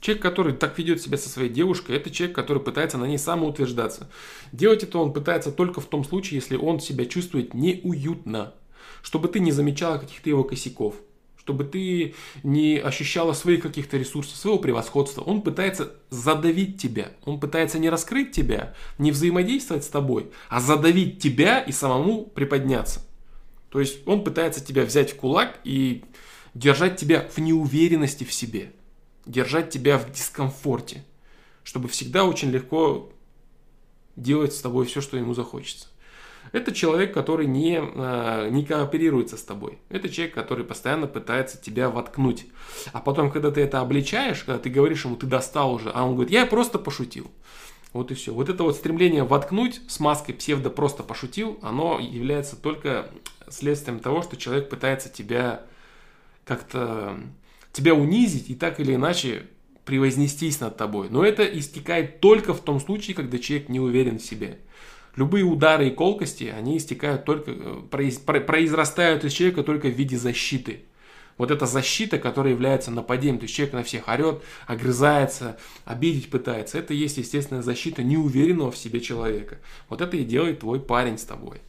[0.00, 4.08] Человек, который так ведет себя со своей девушкой, это человек, который пытается на ней самоутверждаться.
[4.50, 8.54] Делать это он пытается только в том случае, если он себя чувствует неуютно.
[9.02, 10.94] Чтобы ты не замечала каких-то его косяков.
[11.40, 15.22] Чтобы ты не ощущала своих каких-то ресурсов, своего превосходства.
[15.22, 17.12] Он пытается задавить тебя.
[17.24, 23.00] Он пытается не раскрыть тебя, не взаимодействовать с тобой, а задавить тебя и самому приподняться.
[23.70, 26.04] То есть он пытается тебя взять в кулак и
[26.54, 28.72] держать тебя в неуверенности в себе
[29.26, 31.04] держать тебя в дискомфорте,
[31.62, 33.12] чтобы всегда очень легко
[34.16, 35.88] делать с тобой все, что ему захочется.
[36.52, 39.78] Это человек, который не, а, не кооперируется с тобой.
[39.88, 42.46] Это человек, который постоянно пытается тебя воткнуть.
[42.92, 46.14] А потом, когда ты это обличаешь, когда ты говоришь ему, ты достал уже, а он
[46.14, 47.30] говорит, я просто пошутил.
[47.92, 48.32] Вот и все.
[48.32, 53.10] Вот это вот стремление воткнуть с маской псевдо просто пошутил, оно является только
[53.48, 55.62] следствием того, что человек пытается тебя
[56.44, 57.18] как-то
[57.72, 59.46] тебя унизить и так или иначе
[59.84, 61.08] превознестись над тобой.
[61.10, 64.58] Но это истекает только в том случае, когда человек не уверен в себе.
[65.16, 70.84] Любые удары и колкости, они истекают только, э, произрастают из человека только в виде защиты.
[71.36, 76.78] Вот эта защита, которая является нападением, то есть человек на всех орет, огрызается, обидеть пытается,
[76.78, 79.58] это есть естественная защита неуверенного в себе человека.
[79.88, 81.62] Вот это и делает твой парень с тобой.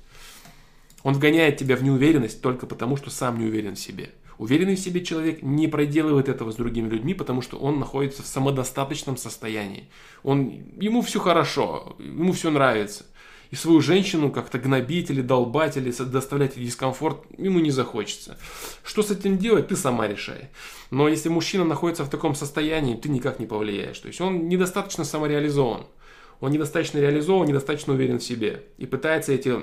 [1.03, 4.11] Он вгоняет тебя в неуверенность только потому, что сам не уверен в себе.
[4.37, 8.27] Уверенный в себе человек не проделывает этого с другими людьми, потому что он находится в
[8.27, 9.87] самодостаточном состоянии.
[10.23, 13.05] Он, ему все хорошо, ему все нравится.
[13.51, 18.37] И свою женщину как-то гнобить или долбать, или доставлять дискомфорт ему не захочется.
[18.83, 20.49] Что с этим делать, ты сама решай.
[20.89, 23.99] Но если мужчина находится в таком состоянии, ты никак не повлияешь.
[23.99, 25.85] То есть он недостаточно самореализован.
[26.39, 28.63] Он недостаточно реализован, недостаточно уверен в себе.
[28.77, 29.59] И пытается эти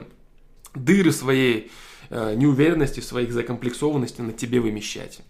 [0.75, 1.71] дыры своей
[2.11, 5.21] Э, неуверенности, своих закомплексованности на тебе вымещать.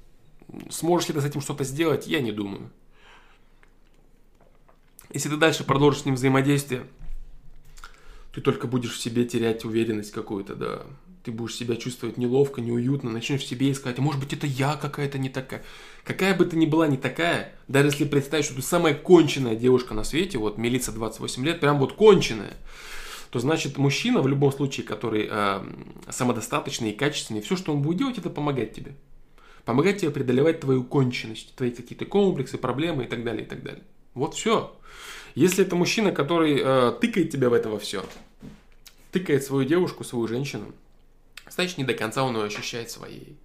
[0.71, 2.71] Сможешь ли ты с этим что-то сделать, я не думаю.
[5.12, 6.85] Если ты дальше продолжишь с ним взаимодействие,
[8.38, 10.83] ты только будешь в себе терять уверенность какую-то, да.
[11.24, 14.77] Ты будешь себя чувствовать неловко, неуютно, начнешь в себе искать, а может быть это я
[14.77, 15.64] какая-то не такая.
[16.05, 19.92] Какая бы ты ни была не такая, даже если представить, что ты самая конченная девушка
[19.92, 22.53] на свете, вот Мелица 28 лет, прям вот конченая,
[23.31, 25.61] то значит мужчина в любом случае, который э,
[26.09, 28.94] самодостаточный и качественный, все, что он будет делать, это помогать тебе.
[29.64, 33.83] Помогать тебе преодолевать твою конченность, твои какие-то комплексы, проблемы и так далее, и так далее.
[34.14, 34.79] Вот все.
[35.35, 38.05] Если это мужчина, который э, тыкает тебя в это все,
[39.11, 40.73] тыкает свою девушку, свою женщину,
[41.49, 43.38] значит, не до конца он ее ощущает своей.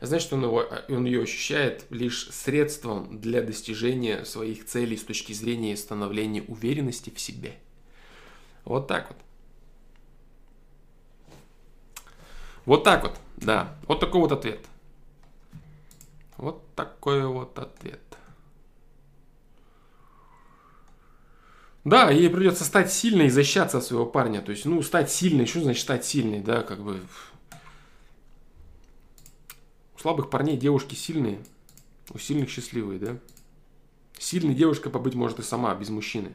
[0.00, 5.76] Значит, он, его, он ее ощущает лишь средством для достижения своих целей с точки зрения
[5.76, 7.54] становления уверенности в себе.
[8.64, 9.18] Вот так вот.
[12.66, 13.76] Вот так вот, да.
[13.86, 14.60] Вот такой вот ответ.
[16.36, 18.00] Вот такой вот ответ.
[21.84, 24.42] Да, ей придется стать сильной и защищаться от своего парня.
[24.42, 27.00] То есть, ну, стать сильной, что значит стать сильной, да, как бы.
[29.94, 31.40] У слабых парней девушки сильные,
[32.12, 33.16] у сильных счастливые, да.
[34.18, 36.32] Сильной девушка побыть может и сама, без мужчины.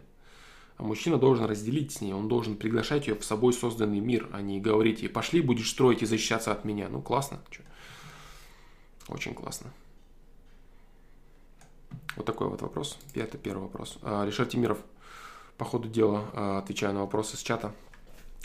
[0.77, 4.41] А мужчина должен разделить с ней, он должен приглашать ее в собой созданный мир, а
[4.41, 6.89] не говорить ей, пошли, будешь строить и защищаться от меня.
[6.89, 7.39] Ну, классно.
[7.49, 7.61] Чё?
[9.07, 9.71] Очень классно.
[12.15, 12.97] Вот такой вот вопрос.
[13.13, 13.97] Это первый вопрос.
[14.01, 14.79] А, Решат Тимиров,
[15.57, 17.73] по ходу дела, а, отвечаю на вопросы с чата.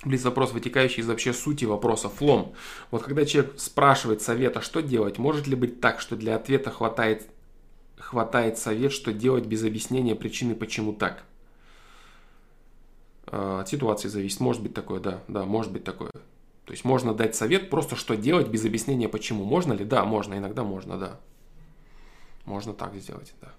[0.05, 2.55] Близ вопрос, вытекающий из вообще сути вопроса, флом.
[2.90, 7.29] Вот когда человек спрашивает совета, что делать, может ли быть так, что для ответа хватает,
[7.99, 11.25] хватает совет, что делать без объяснения причины, почему так?
[13.27, 14.40] От ситуации зависит.
[14.40, 16.11] Может быть такое, да, да, может быть такое.
[16.11, 19.44] То есть можно дать совет, просто что делать без объяснения почему.
[19.44, 19.85] Можно ли?
[19.85, 21.20] Да, можно, иногда можно, да.
[22.44, 23.53] Можно так сделать, да.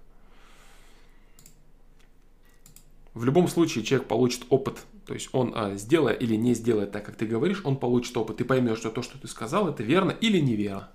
[3.14, 4.78] В любом случае человек получит опыт.
[5.06, 8.38] То есть он а, сделая или не сделает так, как ты говоришь, он получит опыт.
[8.38, 10.88] Ты поймешь, что то, что ты сказал, это верно или неверно.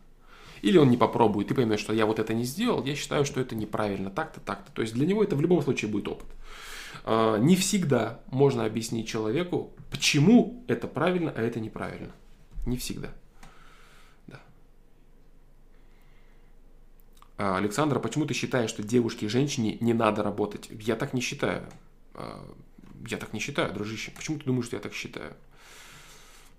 [0.62, 3.39] Или он не попробует, ты поймешь, что я вот это не сделал, я считаю, что
[3.39, 4.71] это неправильно, так-то, так-то.
[4.71, 6.25] То есть для него это в любом случае будет опыт.
[7.06, 12.12] А, не всегда можно объяснить человеку, почему это правильно, а это неправильно.
[12.65, 13.10] Не всегда.
[14.25, 14.41] Да.
[17.38, 20.70] А, Александра, почему ты считаешь, что девушке и женщине не надо работать?
[20.72, 21.70] Я так не считаю.
[22.18, 22.43] А,
[23.07, 24.11] я так не считаю, дружище.
[24.15, 25.34] Почему ты думаешь, что я так считаю?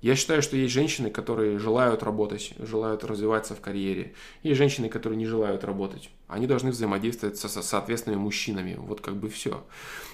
[0.00, 4.14] Я считаю, что есть женщины, которые желают работать, желают развиваться в карьере.
[4.44, 6.10] Есть женщины, которые не желают работать.
[6.28, 8.76] Они должны взаимодействовать со, со соответственными мужчинами.
[8.78, 9.66] Вот как бы все.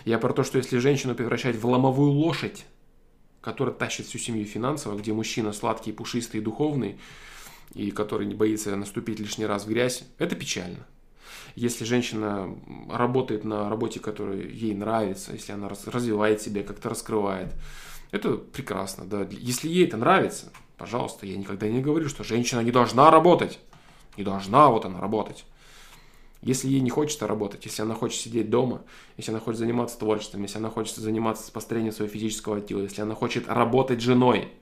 [0.06, 2.64] Я про то, что если женщину превращать в ломовую лошадь,
[3.42, 6.98] которая тащит всю семью финансово, где мужчина сладкий, пушистый и духовный,
[7.74, 10.86] и который не боится наступить лишний раз в грязь, это печально.
[11.54, 12.56] Если женщина
[12.90, 17.52] работает на работе, которая ей нравится, если она развивает себя, как-то раскрывает,
[18.10, 19.26] это прекрасно, да.
[19.30, 23.58] Если ей это нравится, пожалуйста, я никогда не говорю, что женщина не должна работать.
[24.16, 25.44] Не должна вот она работать.
[26.44, 28.82] Если ей не хочется работать, если она хочет сидеть дома,
[29.16, 33.14] если она хочет заниматься творчеством, если она хочет заниматься построением своего физического тела, если она
[33.14, 34.52] хочет работать женой,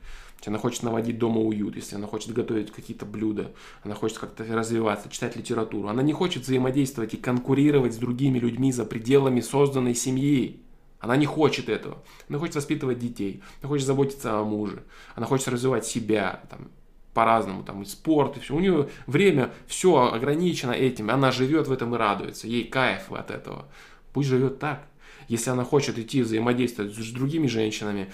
[0.51, 5.09] она хочет наводить дома уют, если она хочет готовить какие-то блюда, она хочет как-то развиваться,
[5.09, 10.61] читать литературу, она не хочет взаимодействовать и конкурировать с другими людьми за пределами созданной семьи.
[10.99, 11.99] Она не хочет этого.
[12.28, 14.84] Она хочет воспитывать детей, она хочет заботиться о муже,
[15.16, 16.68] она хочет развивать себя, там,
[17.12, 18.55] по-разному, там и спорт, и все.
[18.55, 23.30] У нее время все ограничено этим, она живет в этом и радуется, ей кайф от
[23.30, 23.66] этого.
[24.12, 24.86] Пусть живет так.
[25.28, 28.11] Если она хочет идти взаимодействовать с другими женщинами,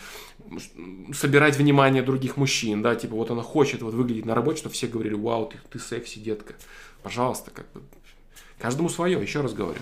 [1.13, 4.87] собирать внимание других мужчин, да, типа вот она хочет вот выглядеть на работе, чтобы все
[4.87, 6.55] говорили, вау, ты, ты секси, детка.
[7.03, 7.83] Пожалуйста, как бы.
[8.59, 9.81] Каждому свое, еще раз говорю.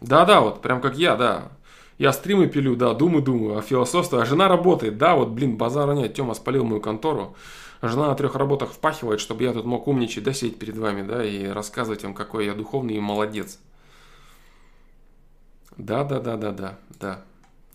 [0.00, 1.50] Да-да, вот прям как я, да.
[1.98, 6.14] Я стримы пилю, да, думаю-думаю, а философство, а жена работает, да, вот, блин, базара нет,
[6.14, 7.36] Тёма спалил мою контору.
[7.82, 11.24] Жена на трех работах впахивает, чтобы я тут мог умничать, да, сидеть перед вами, да,
[11.24, 13.58] и рассказывать вам, какой я духовный и молодец.
[15.80, 17.22] Да, да, да, да, да, да,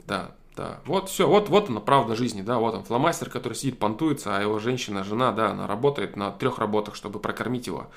[0.06, 0.80] да, да.
[0.86, 4.42] Вот все, вот, вот она правда жизни, да, вот он, фломастер, который сидит, понтуется, а
[4.42, 7.88] его женщина, жена, да, она работает на трех работах, чтобы прокормить его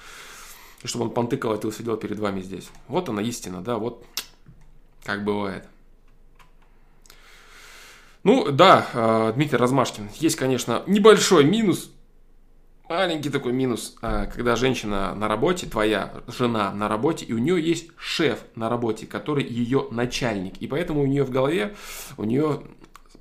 [0.82, 2.70] и чтобы он понты колотил, сидел перед вами здесь.
[2.86, 4.02] Вот она истина, да, вот
[5.04, 5.66] как бывает.
[8.24, 11.90] Ну, да, а, Дмитрий Размашкин, есть, конечно, небольшой минус,
[12.88, 17.60] маленький такой минус, а, когда женщина на работе, твоя жена на работе, и у нее
[17.62, 20.56] есть шеф на работе, который ее начальник.
[20.58, 21.74] И поэтому у нее в голове,
[22.16, 22.62] у нее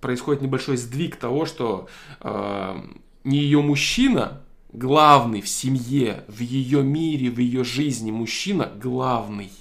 [0.02, 1.88] происходит небольшой сдвиг того, что
[2.22, 2.82] э,
[3.24, 9.52] не ее мужчина главный в семье, в ее мире, в ее жизни мужчина главный.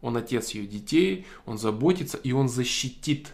[0.00, 3.32] Он отец ее детей, он заботится и он защитит.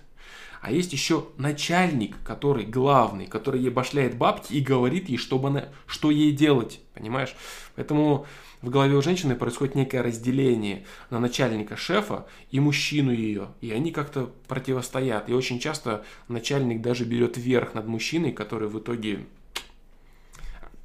[0.62, 5.68] А есть еще начальник, который главный, который ей башляет бабки и говорит ей, чтобы она,
[5.86, 6.80] что ей делать.
[6.94, 7.34] Понимаешь?
[7.74, 8.26] Поэтому
[8.60, 13.48] в голове у женщины происходит некое разделение на начальника шефа и мужчину ее.
[13.60, 15.28] И они как-то противостоят.
[15.28, 19.26] И очень часто начальник даже берет верх над мужчиной, который в итоге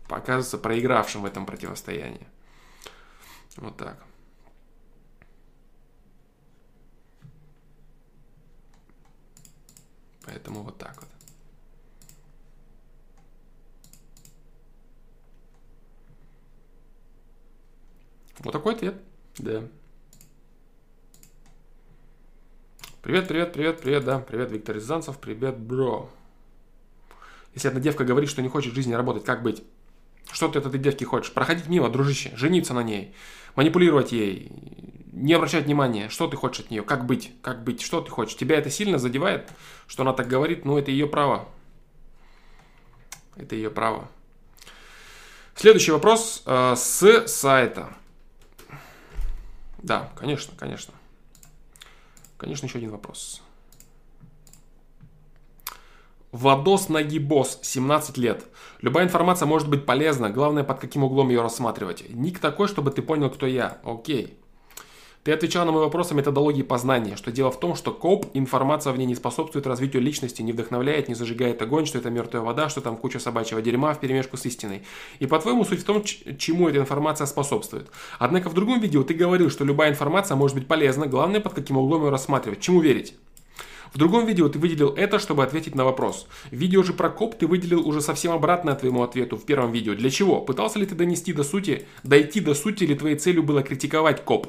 [0.09, 2.25] оказывается проигравшим в этом противостоянии.
[3.57, 4.06] Вот так.
[10.27, 11.09] Поэтому вот так вот.
[18.39, 18.95] Вот такой ответ.
[19.39, 19.63] Да.
[23.01, 24.19] Привет, привет, привет, привет, да.
[24.19, 25.17] Привет, Виктор Рязанцев.
[25.17, 26.09] Привет, бро.
[27.55, 29.63] Если одна девка говорит, что не хочет в жизни работать, как быть?
[30.29, 31.33] Что ты от этой девки хочешь?
[31.33, 33.15] Проходить мимо, дружище, жениться на ней,
[33.55, 34.51] манипулировать ей,
[35.17, 38.37] не обращать внимания, что ты хочешь от нее, как быть, как быть, что ты хочешь.
[38.37, 39.49] Тебя это сильно задевает,
[39.87, 41.47] что она так говорит, ну это ее право.
[43.35, 44.09] Это ее право.
[45.55, 47.89] Следующий вопрос э, с сайта.
[49.79, 50.93] Да, конечно, конечно.
[52.37, 53.41] Конечно, еще один вопрос.
[56.31, 58.45] Владос Нагибос, 17 лет.
[58.81, 62.03] Любая информация может быть полезна, главное под каким углом ее рассматривать.
[62.09, 63.79] Ник такой, чтобы ты понял, кто я.
[63.83, 64.37] Окей.
[65.27, 68.93] Ты отвечал на мой вопрос о методологии познания, что дело в том, что коп, информация
[68.93, 72.69] в ней не способствует развитию личности, не вдохновляет, не зажигает огонь, что это мертвая вода,
[72.69, 74.83] что там куча собачьего дерьма в перемешку с истиной.
[75.19, 77.89] И по-твоему суть в том, чему эта информация способствует.
[78.19, 81.75] Однако в другом видео ты говорил, что любая информация может быть полезна, главное под каким
[81.75, 82.61] углом ее рассматривать.
[82.61, 83.13] Чему верить?
[83.93, 86.27] В другом видео ты выделил это, чтобы ответить на вопрос.
[86.51, 89.93] В видео же про коп ты выделил уже совсем обратное твоему ответу в первом видео.
[89.93, 90.39] Для чего?
[90.39, 94.47] Пытался ли ты донести до сути, дойти до сути или твоей целью было критиковать коп?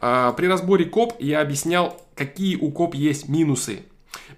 [0.00, 3.84] А, при разборе коп я объяснял, какие у коп есть минусы.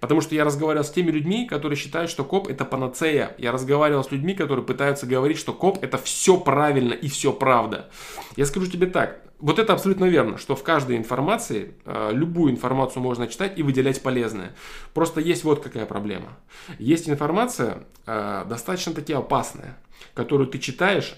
[0.01, 3.35] Потому что я разговаривал с теми людьми, которые считают, что коп это панацея.
[3.39, 7.91] Я разговаривал с людьми, которые пытаются говорить, что коп это все правильно и все правда.
[8.37, 13.03] Я скажу тебе так, вот это абсолютно верно, что в каждой информации, э, любую информацию
[13.03, 14.55] можно читать и выделять полезное.
[14.95, 16.39] Просто есть вот какая проблема.
[16.79, 19.77] Есть информация э, достаточно таки опасная,
[20.15, 21.17] которую ты читаешь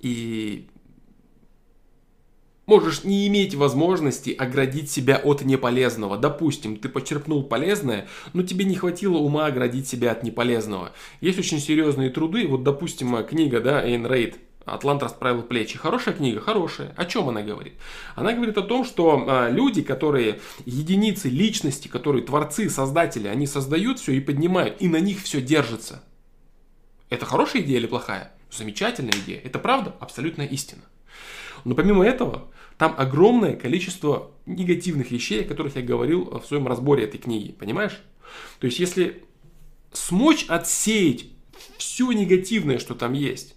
[0.00, 0.68] и
[2.68, 6.18] можешь не иметь возможности оградить себя от неполезного.
[6.18, 10.92] Допустим, ты почерпнул полезное, но тебе не хватило ума оградить себя от неполезного.
[11.20, 15.78] Есть очень серьезные труды, вот, допустим, книга, да, Эйн Рейд, Атлант расправил плечи.
[15.78, 16.92] Хорошая книга, хорошая.
[16.94, 17.72] О чем она говорит?
[18.14, 23.98] Она говорит о том, что а, люди, которые единицы личности, которые творцы, создатели, они создают
[23.98, 26.02] все и поднимают, и на них все держится.
[27.08, 28.32] Это хорошая идея или плохая?
[28.50, 29.40] Замечательная идея.
[29.42, 29.94] Это правда?
[30.00, 30.82] Абсолютная истина.
[31.64, 32.48] Но помимо этого,
[32.78, 37.52] там огромное количество негативных вещей, о которых я говорил в своем разборе этой книги.
[37.52, 38.00] Понимаешь?
[38.60, 39.24] То есть, если
[39.92, 41.26] смочь отсеять
[41.76, 43.56] все негативное, что там есть,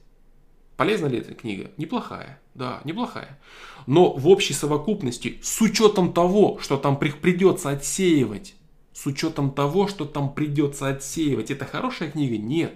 [0.75, 1.71] полезна ли эта книга?
[1.77, 2.41] Неплохая.
[2.55, 3.39] Да, неплохая.
[3.85, 8.55] Но в общей совокупности, с учетом того, что там придется отсеивать,
[8.91, 12.37] с учетом того, что там придется отсеивать, это хорошая книга?
[12.37, 12.75] Нет.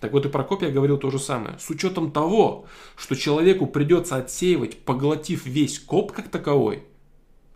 [0.00, 1.58] Так вот и Прокопий говорил то же самое.
[1.58, 6.84] С учетом того, что человеку придется отсеивать, поглотив весь коп как таковой,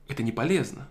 [0.09, 0.89] это не полезно.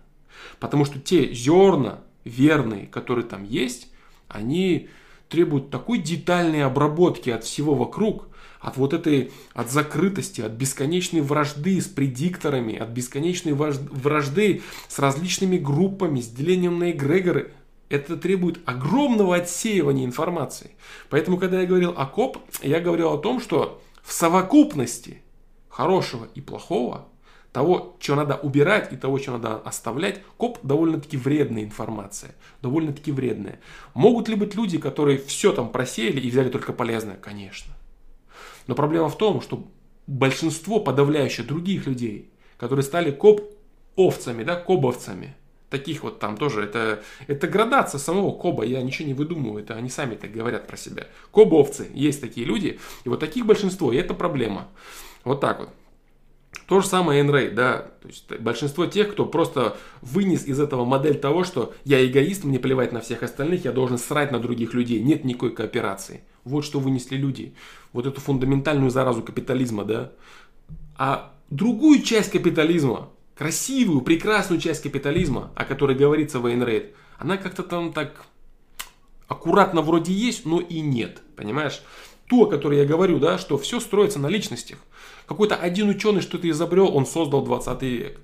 [0.58, 3.88] Потому что те зерна верные, которые там есть,
[4.28, 4.88] они
[5.28, 8.28] требуют такой детальной обработки от всего вокруг,
[8.60, 15.58] от вот этой, от закрытости, от бесконечной вражды с предикторами, от бесконечной вражды с различными
[15.58, 17.52] группами, с делением на эгрегоры–
[17.92, 20.72] это требует огромного отсеивания информации.
[21.10, 25.22] Поэтому, когда я говорил о КОБ, я говорил о том, что в совокупности
[25.68, 27.08] хорошего и плохого,
[27.52, 32.34] того, что надо убирать и того, что надо оставлять, КОБ довольно-таки вредная информация.
[32.62, 33.60] Довольно-таки вредная.
[33.92, 37.16] Могут ли быть люди, которые все там просеяли и взяли только полезное?
[37.16, 37.74] Конечно.
[38.66, 39.66] Но проблема в том, что
[40.06, 45.36] большинство подавляющее других людей, которые стали коп-овцами, да, кобовцами–
[45.72, 49.88] таких вот там тоже, это, это градация самого Коба, я ничего не выдумываю, это они
[49.88, 51.08] сами так говорят про себя.
[51.32, 54.68] Кобовцы, есть такие люди, и вот таких большинство, и это проблема.
[55.24, 55.70] Вот так вот.
[56.68, 61.18] То же самое Энрей, да, то есть большинство тех, кто просто вынес из этого модель
[61.18, 65.02] того, что я эгоист, мне плевать на всех остальных, я должен срать на других людей,
[65.02, 66.22] нет никакой кооперации.
[66.44, 67.54] Вот что вынесли люди.
[67.92, 70.12] Вот эту фундаментальную заразу капитализма, да.
[70.96, 77.62] А другую часть капитализма, красивую, прекрасную часть капитализма, о которой говорится в Эйнрейд, она как-то
[77.62, 78.26] там так
[79.28, 81.82] аккуратно вроде есть, но и нет, понимаешь?
[82.28, 84.78] Ту, о которой я говорю, да, что все строится на личностях.
[85.26, 88.20] Какой-то один ученый что-то изобрел, он создал 20 век.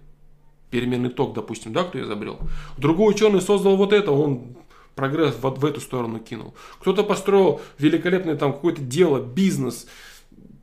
[0.70, 2.38] Переменный ток, допустим, да, кто изобрел.
[2.76, 4.56] Другой ученый создал вот это, он
[4.94, 6.54] прогресс вот в эту сторону кинул.
[6.80, 9.86] Кто-то построил великолепное там какое-то дело, бизнес,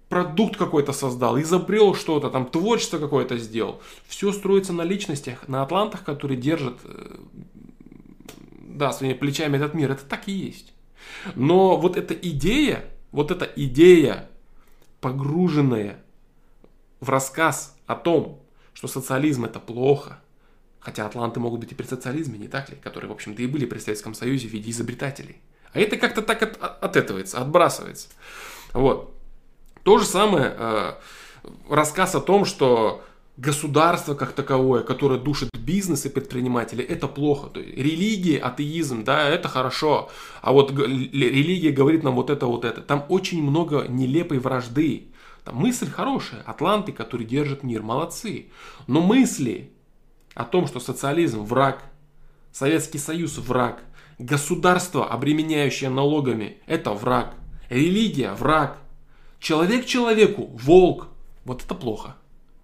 [0.10, 3.82] продукт какой-то создал, изобрел что-то, там творчество какое-то сделал.
[4.08, 7.18] Все строится на личностях, на атлантах, которые держат, э,
[8.62, 9.92] да, своими плечами этот мир.
[9.92, 10.74] Это так и есть.
[11.36, 14.30] Но вот эта идея, вот эта идея,
[15.02, 16.04] погруженная
[17.00, 18.42] в рассказ о том,
[18.74, 20.20] что социализм это плохо,
[20.80, 23.66] хотя атланты могут быть и при социализме, не так ли, которые, в общем-то, и были
[23.66, 25.38] при Советском Союзе в виде изобретателей.
[25.74, 28.10] А это как-то так от, от, отэтывается, отбрасывается.
[28.74, 29.15] Вот.
[29.86, 30.94] То же самое э,
[31.70, 33.04] рассказ о том, что
[33.38, 37.50] государство как таковое, которое душит бизнес и предприниматели, это плохо.
[37.50, 40.10] То есть, религия, атеизм, да, это хорошо.
[40.42, 42.82] А вот религия говорит нам вот это, вот это.
[42.82, 45.10] Там очень много нелепой вражды.
[45.44, 46.42] Там мысль хорошая.
[46.48, 48.48] Атланты, которые держат мир, молодцы.
[48.88, 49.70] Но мысли
[50.34, 51.84] о том, что социализм враг,
[52.52, 53.84] Советский Союз враг,
[54.18, 57.36] государство, обременяющее налогами, это враг,
[57.70, 58.80] религия враг,
[59.46, 61.10] Человек человеку, волк.
[61.44, 62.16] Вот это плохо.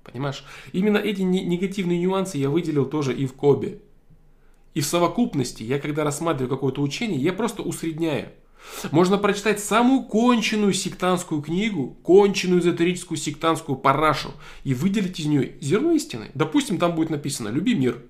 [0.03, 0.43] Понимаешь?
[0.73, 3.77] Именно эти негативные нюансы я выделил тоже и в Кобе.
[4.73, 8.29] И в совокупности, я когда рассматриваю какое-то учение, я просто усредняю.
[8.89, 14.31] Можно прочитать самую конченую сектантскую книгу, конченую эзотерическую сектантскую парашу
[14.63, 16.31] и выделить из нее зерно истины.
[16.33, 18.01] Допустим, там будет написано «люби мир»,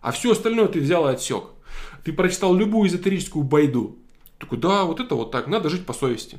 [0.00, 1.46] а все остальное ты взял и отсек.
[2.04, 3.98] Ты прочитал любую эзотерическую байду.
[4.38, 6.38] Такой, да, вот это вот так, надо жить по совести.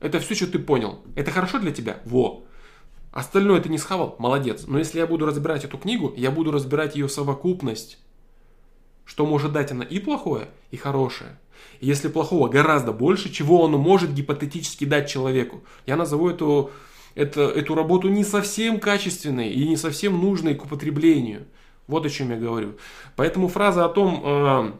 [0.00, 1.00] Это все, что ты понял.
[1.14, 2.00] Это хорошо для тебя?
[2.04, 2.44] Во.
[3.12, 4.16] Остальное ты не схавал?
[4.18, 4.64] Молодец.
[4.66, 7.98] Но если я буду разбирать эту книгу, я буду разбирать ее совокупность.
[9.04, 11.38] Что может дать она и плохое, и хорошее.
[11.80, 15.64] И если плохого гораздо больше, чего оно может гипотетически дать человеку.
[15.86, 16.70] Я назову эту,
[17.14, 21.46] это, эту работу не совсем качественной и не совсем нужной к употреблению.
[21.88, 22.76] Вот о чем я говорю.
[23.16, 24.72] Поэтому фраза о том, э,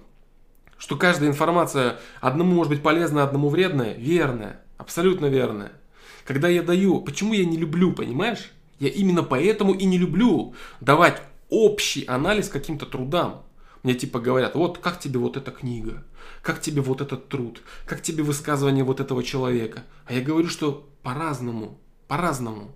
[0.78, 5.72] что каждая информация одному может быть полезна, одному вредная, верная, абсолютно верная.
[6.24, 8.50] Когда я даю, почему я не люблю, понимаешь?
[8.78, 13.42] Я именно поэтому и не люблю давать общий анализ каким-то трудам.
[13.82, 16.04] Мне типа говорят, вот как тебе вот эта книга,
[16.42, 19.84] как тебе вот этот труд, как тебе высказывание вот этого человека.
[20.06, 21.78] А я говорю, что по-разному,
[22.08, 22.74] по-разному.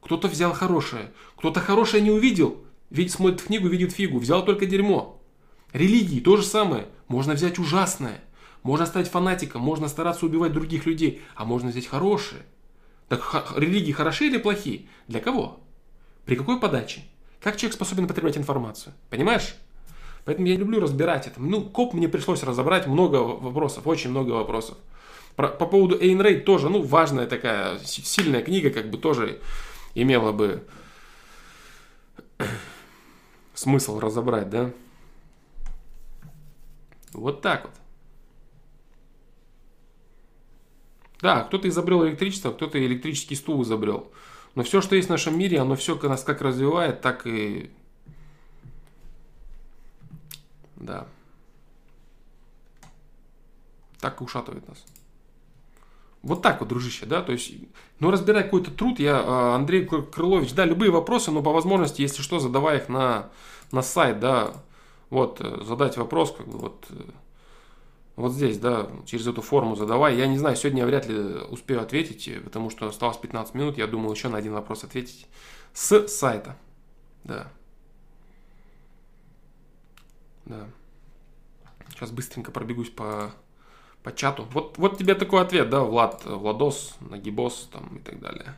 [0.00, 5.20] Кто-то взял хорошее, кто-то хорошее не увидел, ведь смотрит книгу, видит фигу, взял только дерьмо.
[5.72, 6.86] Религии то же самое.
[7.08, 8.22] Можно взять ужасное,
[8.64, 12.42] можно стать фанатиком, можно стараться убивать других людей, а можно взять хорошее.
[13.08, 14.88] Так религии хороши или плохие?
[15.06, 15.60] Для кого?
[16.24, 17.02] При какой подаче?
[17.42, 18.94] Как человек способен потреблять информацию?
[19.10, 19.54] Понимаешь?
[20.24, 21.42] Поэтому я люблю разбирать это.
[21.42, 24.78] Ну, коп мне пришлось разобрать много вопросов, очень много вопросов.
[25.36, 29.40] Про, по поводу Эйн Рейд тоже, ну, важная такая, сильная книга, как бы тоже
[29.94, 30.66] имела бы
[33.52, 34.70] смысл разобрать, да?
[37.12, 37.83] Вот так вот.
[41.24, 44.12] Да, кто-то изобрел электричество, кто-то электрический стул изобрел.
[44.54, 47.70] Но все, что есть в нашем мире, оно все нас как развивает, так и...
[50.76, 51.06] Да.
[54.00, 54.84] Так и ушатывает нас.
[56.20, 57.54] Вот так вот, дружище, да, то есть,
[58.00, 62.20] ну, разбирай какой-то труд, я, а, Андрей Крылович, да, любые вопросы, но по возможности, если
[62.20, 63.30] что, задавай их на,
[63.72, 64.52] на сайт, да,
[65.08, 67.02] вот, э, задать вопрос, как бы, вот, э,
[68.16, 70.16] вот здесь, да, через эту форму задавай.
[70.16, 71.16] Я не знаю, сегодня я вряд ли
[71.48, 73.76] успею ответить, потому что осталось 15 минут.
[73.76, 75.26] Я думал еще на один вопрос ответить
[75.72, 76.56] с сайта.
[77.24, 77.50] Да.
[80.44, 80.68] Да.
[81.90, 83.32] Сейчас быстренько пробегусь по,
[84.04, 84.46] по чату.
[84.52, 88.54] Вот, вот тебе такой ответ, да, Влад, Владос, Нагибос там и так далее.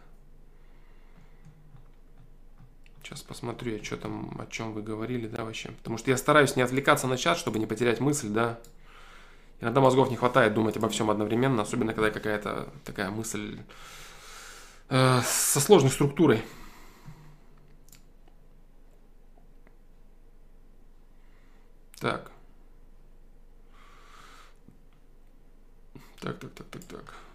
[3.02, 5.70] Сейчас посмотрю, что там, о чем вы говорили, да, вообще.
[5.70, 8.58] Потому что я стараюсь не отвлекаться на чат, чтобы не потерять мысль, да.
[9.60, 13.58] Иногда мозгов не хватает думать обо всем одновременно, особенно когда какая-то такая мысль
[14.90, 16.42] э, со сложной структурой.
[22.00, 22.30] Так.
[26.20, 27.25] Так, так, так, так, так.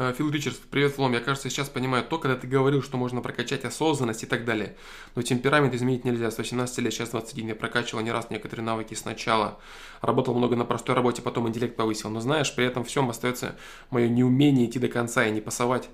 [0.00, 1.12] Фил Ричардс, привет, Флом.
[1.12, 4.74] Я, кажется, сейчас понимаю то, когда ты говорил, что можно прокачать осознанность и так далее.
[5.14, 6.30] Но темперамент изменить нельзя.
[6.30, 7.48] С 18 лет, сейчас 21.
[7.48, 9.60] Я прокачивал не раз некоторые навыки сначала.
[10.00, 12.08] Работал много на простой работе, потом интеллект повысил.
[12.08, 13.56] Но знаешь, при этом всем остается
[13.90, 15.90] мое неумение идти до конца и не пасовать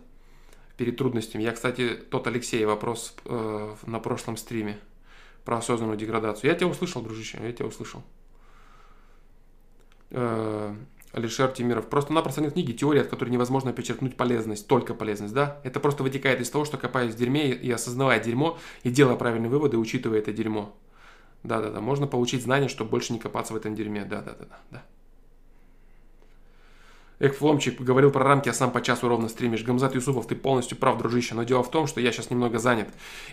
[0.77, 1.43] перед трудностями.
[1.43, 4.79] Я, кстати, тот Алексей, вопрос э, на прошлом стриме
[5.45, 6.49] про осознанную деградацию.
[6.49, 8.05] Я тебя услышал, дружище, я тебя услышал.
[10.11, 10.77] Э,
[11.17, 11.89] Алишер Тимиров.
[11.89, 15.63] Просто-напросто нет книги теории, от которой невозможно подчеркнуть полезность, только полезность, да?
[15.65, 19.49] Это просто вытекает из того, что копаясь в дерьме и осознавая дерьмо, и делая правильные
[19.49, 20.77] выводы, учитывая это дерьмо.
[21.43, 24.05] Да-да-да, можно получить знания, чтобы больше не копаться в этом дерьме.
[24.05, 24.83] Да-да-да.
[27.19, 29.63] Эх, Фломчик говорил про рамки, а сам по часу ровно стримишь.
[29.63, 31.35] Гамзат Юсупов, ты полностью прав, дружище.
[31.35, 32.89] Но дело в том, что я сейчас немного занят.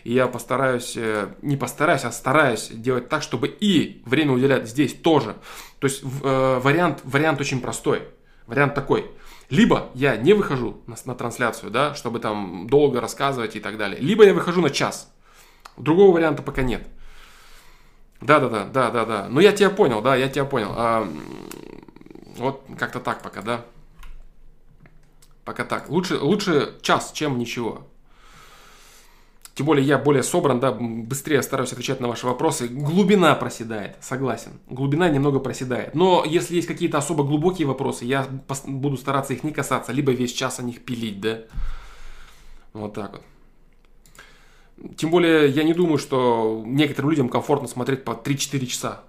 [0.06, 4.94] И я постараюсь, э, не постараюсь, а стараюсь делать так, чтобы и время уделять здесь
[4.94, 5.36] тоже.
[5.80, 8.04] То есть э, вариант, вариант очень простой.
[8.48, 9.12] Вариант такой.
[9.50, 14.00] Либо я не выхожу на, на трансляцию, да, чтобы там долго рассказывать и так далее.
[14.00, 15.14] Либо я выхожу на час.
[15.76, 16.88] Другого варианта пока нет.
[18.22, 19.28] Да, да, да, да, да, да.
[19.30, 20.72] Ну я тебя понял, да, я тебя понял.
[20.72, 21.08] А,
[22.36, 23.66] вот как-то так пока, да.
[25.46, 25.90] Пока так.
[25.90, 27.88] Лучше, лучше час, чем ничего.
[29.56, 32.68] Тем более я более собран, да, быстрее стараюсь отвечать на ваши вопросы.
[32.68, 34.60] Глубина проседает, согласен.
[34.68, 35.94] Глубина немного проседает.
[35.94, 38.28] Но если есть какие-то особо глубокие вопросы, я
[38.66, 41.42] буду стараться их не касаться, либо весь час о них пилить, да.
[42.74, 44.96] Вот так вот.
[44.98, 49.04] Тем более я не думаю, что некоторым людям комфортно смотреть по 3-4 часа.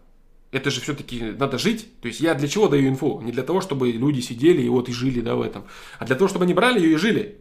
[0.54, 2.00] Это же все-таки надо жить.
[2.00, 3.20] То есть я для чего даю инфу?
[3.20, 5.64] Не для того, чтобы люди сидели и вот и жили да, в этом.
[5.98, 7.38] А для того, чтобы они брали ее и жили.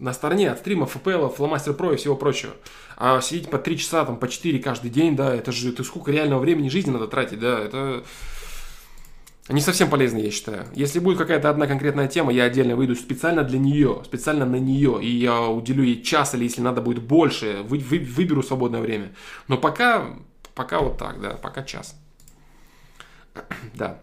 [0.00, 2.54] На стороне от стримов, FPL, Flowmaster Pro и всего прочего.
[2.96, 6.10] А сидеть по 3 часа, там, по 4 каждый день, да, это же это сколько
[6.10, 8.02] реального времени жизни надо тратить, да, это
[9.48, 10.64] не совсем полезно, я считаю.
[10.74, 14.98] Если будет какая-то одна конкретная тема, я отдельно выйду специально для нее, специально на нее,
[15.02, 19.12] и я уделю ей час, или если надо будет больше, вы, вы, выберу свободное время.
[19.48, 20.16] Но пока,
[20.54, 21.94] пока вот так, да, пока час.
[23.74, 24.00] Да.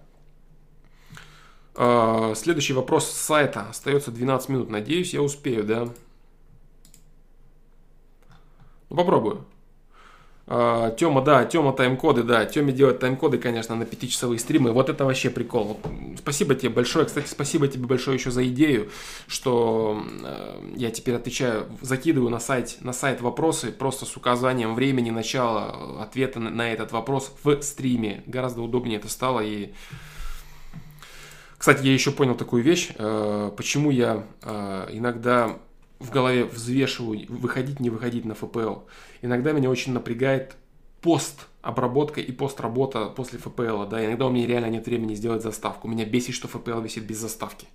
[1.76, 3.70] А, следующий вопрос с сайта.
[3.70, 4.70] Остается 12 минут.
[4.70, 5.90] Надеюсь, я успею, да?
[8.90, 9.46] Ну, попробую.
[10.48, 15.04] Uh, Тема, да, Тема тайм-коды, да, Теме делать тайм-коды, конечно, на пятичасовые стримы, вот это
[15.04, 15.78] вообще прикол.
[16.18, 18.90] Спасибо тебе большое, кстати, спасибо тебе большое еще за идею,
[19.28, 25.10] что uh, я теперь отвечаю, закидываю на сайт, на сайт вопросы просто с указанием времени
[25.10, 28.24] начала ответа на, этот вопрос в стриме.
[28.26, 29.74] Гораздо удобнее это стало и...
[31.58, 34.24] Кстати, я еще понял такую вещь, uh, почему я
[34.94, 35.58] иногда
[36.00, 38.82] в голове взвешиваю, выходить, не выходить на ФПЛ.
[39.22, 40.56] Иногда меня очень напрягает
[41.02, 45.88] пост обработка и постработа после ФПЛ, да, иногда у меня реально нет времени сделать заставку.
[45.88, 47.68] Меня бесит, что ФПЛ висит без заставки.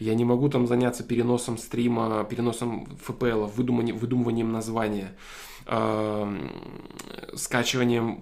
[0.00, 5.14] Я не могу там заняться переносом стрима, переносом ФПЛ, выдумыванием, выдумыванием названия,
[7.34, 8.20] скачиванием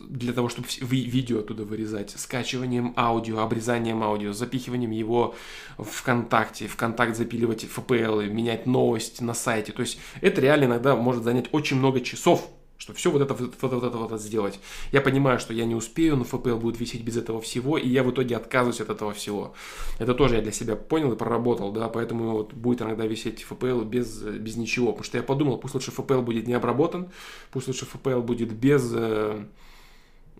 [0.00, 5.34] для того, чтобы видео оттуда вырезать, скачиванием аудио, обрезанием аудио, запихиванием его
[5.78, 9.72] в ВКонтакте, ВКонтакт запиливать ФПЛ, менять новость на сайте.
[9.72, 12.50] То есть это реально иногда может занять очень много часов,
[12.86, 14.60] что все вот это, вот, вот, это вот сделать.
[14.92, 18.04] Я понимаю, что я не успею, но FPL будет висеть без этого всего, и я
[18.04, 19.54] в итоге отказываюсь от этого всего.
[19.98, 23.84] Это тоже я для себя понял и проработал, да, поэтому вот будет иногда висеть FPL
[23.84, 27.08] без, без ничего, потому что я подумал, пусть лучше FPL будет не обработан,
[27.50, 29.44] пусть лучше FPL будет без, э,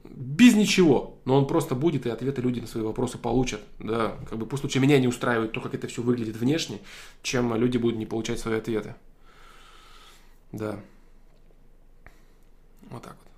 [0.05, 4.38] без ничего, но он просто будет, и ответы люди на свои вопросы получат, да, как
[4.38, 6.78] бы пусть лучше меня не устраивает то, как это все выглядит внешне,
[7.24, 8.94] чем люди будут не получать свои ответы.
[10.53, 10.78] Да.
[12.91, 13.32] Вот так вот.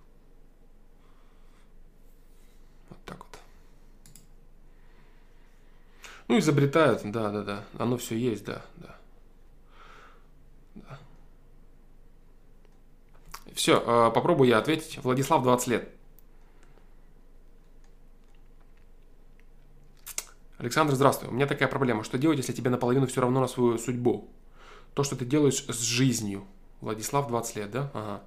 [2.90, 3.38] Вот так вот.
[6.28, 7.64] Ну, изобретают, да, да, да.
[7.78, 8.96] Оно все есть, да, да.
[10.74, 10.99] да.
[13.55, 14.99] Все, а, попробую я ответить.
[15.03, 15.88] Владислав, 20 лет.
[20.59, 21.30] Александр, здравствуй.
[21.30, 22.05] У меня такая проблема.
[22.05, 24.28] Что делать, если тебе наполовину все равно на свою судьбу?
[24.94, 26.46] То, что ты делаешь с жизнью.
[26.80, 27.90] Владислав, 20 лет, да?
[27.92, 28.22] Ага.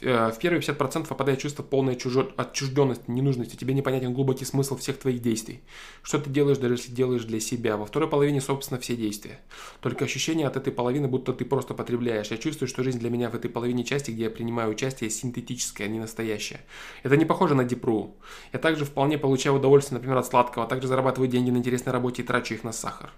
[0.00, 2.32] Э, в первые 50% попадает чувство полной чужо...
[2.36, 3.56] отчужденности, ненужности.
[3.56, 5.62] Тебе непонятен глубокий смысл всех твоих действий.
[6.02, 7.76] Что ты делаешь, даже если делаешь для себя.
[7.76, 9.40] Во второй половине, собственно, все действия.
[9.80, 12.28] Только ощущение от этой половины, будто ты просто потребляешь.
[12.28, 15.86] Я чувствую, что жизнь для меня в этой половине части, где я принимаю участие, синтетическая,
[15.86, 16.60] а не настоящая.
[17.02, 18.16] Это не похоже на депру.
[18.52, 22.24] Я также вполне получаю удовольствие, например, от сладкого, также зарабатываю деньги на интересной работе и
[22.24, 23.10] трачу их на сахар.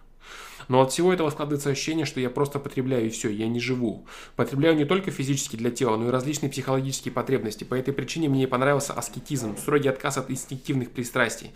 [0.68, 4.06] Но от всего этого складывается ощущение, что я просто потребляю и все, я не живу.
[4.36, 7.64] Потребляю не только физически для тела, но и различные психологические потребности.
[7.64, 11.52] По этой причине мне понравился аскетизм, строгий отказ от инстинктивных пристрастий.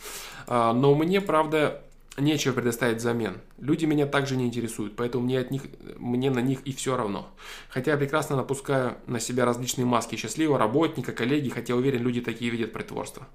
[0.47, 1.83] А, но мне, правда,
[2.21, 3.41] нечего предоставить взамен.
[3.59, 5.63] Люди меня также не интересуют, поэтому мне, от них,
[5.97, 7.29] мне на них и все равно.
[7.69, 12.51] Хотя я прекрасно напускаю на себя различные маски счастливого работника, коллеги, хотя уверен, люди такие
[12.51, 13.27] видят притворство.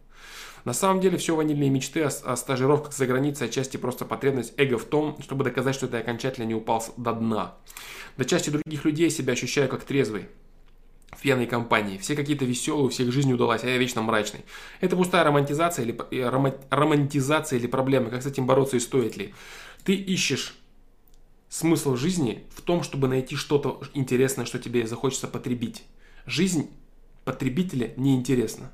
[0.65, 4.77] На самом деле все ванильные мечты о, о стажировках за границей отчасти просто потребность эго
[4.77, 7.55] в том, чтобы доказать, что ты окончательно не упал до дна.
[8.17, 10.27] До части других людей себя ощущаю как трезвый
[11.11, 11.97] в пьяной компании.
[11.97, 14.41] Все какие-то веселые, у всех жизнь удалась, а я вечно мрачный.
[14.79, 18.09] Это пустая романтизация или, э, рома, романтизация или проблема.
[18.09, 19.33] Как с этим бороться и стоит ли?
[19.83, 20.55] Ты ищешь
[21.49, 25.83] смысл жизни в том, чтобы найти что-то интересное, что тебе захочется потребить.
[26.25, 26.69] Жизнь
[27.25, 28.71] потребителя неинтересна.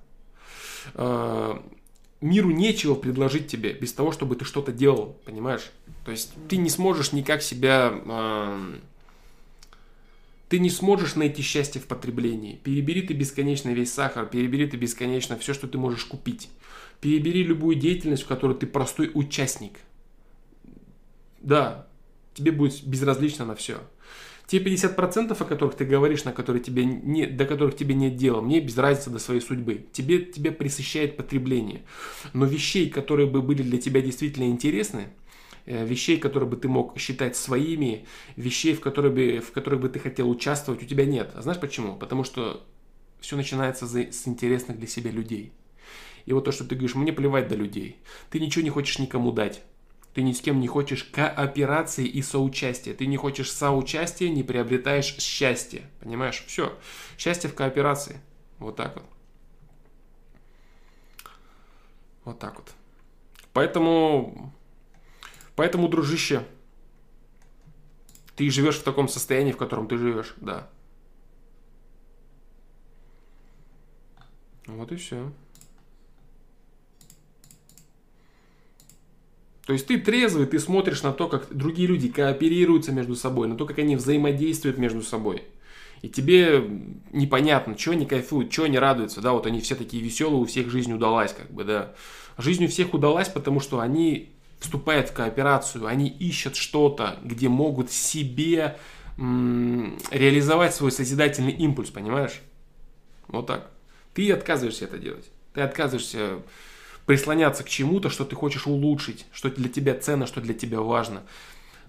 [2.21, 5.71] Миру нечего предложить тебе без того, чтобы ты что-то делал, понимаешь?
[6.03, 7.93] То есть ты не сможешь никак себя...
[8.05, 8.75] Э,
[10.49, 12.59] ты не сможешь найти счастье в потреблении.
[12.63, 16.49] Перебери ты бесконечно весь сахар, перебери ты бесконечно все, что ты можешь купить.
[16.99, 19.79] Перебери любую деятельность, в которой ты простой участник.
[21.39, 21.87] Да,
[22.33, 23.79] тебе будет безразлично на все.
[24.49, 28.41] Те 50%, о которых ты говоришь, на которые тебе не, до которых тебе нет дела,
[28.41, 29.85] мне без разницы до своей судьбы.
[29.91, 31.83] Тебе, тебя присыщает потребление.
[32.33, 35.09] Но вещей, которые бы были для тебя действительно интересны,
[35.67, 39.89] э, вещей, которые бы ты мог считать своими, вещей, в, которые бы, в которых бы
[39.89, 41.29] ты хотел участвовать, у тебя нет.
[41.35, 41.95] А знаешь почему?
[41.95, 42.65] Потому что
[43.19, 45.51] все начинается с интересных для себя людей.
[46.25, 47.97] И вот то, что ты говоришь, мне плевать до людей.
[48.31, 49.61] Ты ничего не хочешь никому дать.
[50.13, 52.93] Ты ни с кем не хочешь кооперации и соучастия.
[52.93, 55.89] Ты не хочешь соучастия, не приобретаешь счастье.
[55.99, 56.43] Понимаешь?
[56.47, 56.77] Все.
[57.17, 58.19] Счастье в кооперации.
[58.57, 59.05] Вот так вот.
[62.25, 62.73] Вот так вот.
[63.53, 64.53] Поэтому,
[65.55, 66.45] поэтому, дружище,
[68.35, 70.69] ты живешь в таком состоянии, в котором ты живешь, да.
[74.65, 75.31] Вот и все.
[79.69, 83.55] То есть ты трезвый, ты смотришь на то, как другие люди кооперируются между собой, на
[83.55, 85.43] то, как они взаимодействуют между собой.
[86.01, 86.63] И тебе
[87.11, 90.71] непонятно, что они кайфуют, что они радуются, да, вот они все такие веселые, у всех
[90.71, 91.93] жизнь удалась, как бы, да.
[92.39, 97.91] Жизнь у всех удалась, потому что они вступают в кооперацию, они ищут что-то, где могут
[97.91, 98.75] себе
[99.19, 102.41] м- реализовать свой созидательный импульс, понимаешь?
[103.27, 103.69] Вот так.
[104.15, 105.29] Ты отказываешься это делать.
[105.53, 106.39] Ты отказываешься
[107.09, 111.23] прислоняться к чему-то, что ты хочешь улучшить, что для тебя ценно, что для тебя важно.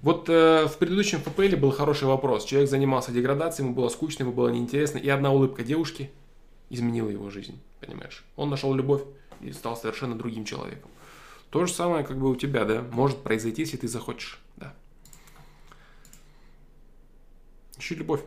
[0.00, 2.46] Вот э, в предыдущем ФПЛ был хороший вопрос.
[2.46, 6.10] Человек занимался деградацией, ему было скучно, ему было неинтересно, и одна улыбка девушки
[6.70, 8.24] изменила его жизнь, понимаешь?
[8.36, 9.02] Он нашел любовь
[9.42, 10.90] и стал совершенно другим человеком.
[11.50, 14.72] То же самое как бы у тебя, да, может произойти, если ты захочешь, да.
[17.76, 18.22] Ищи любовь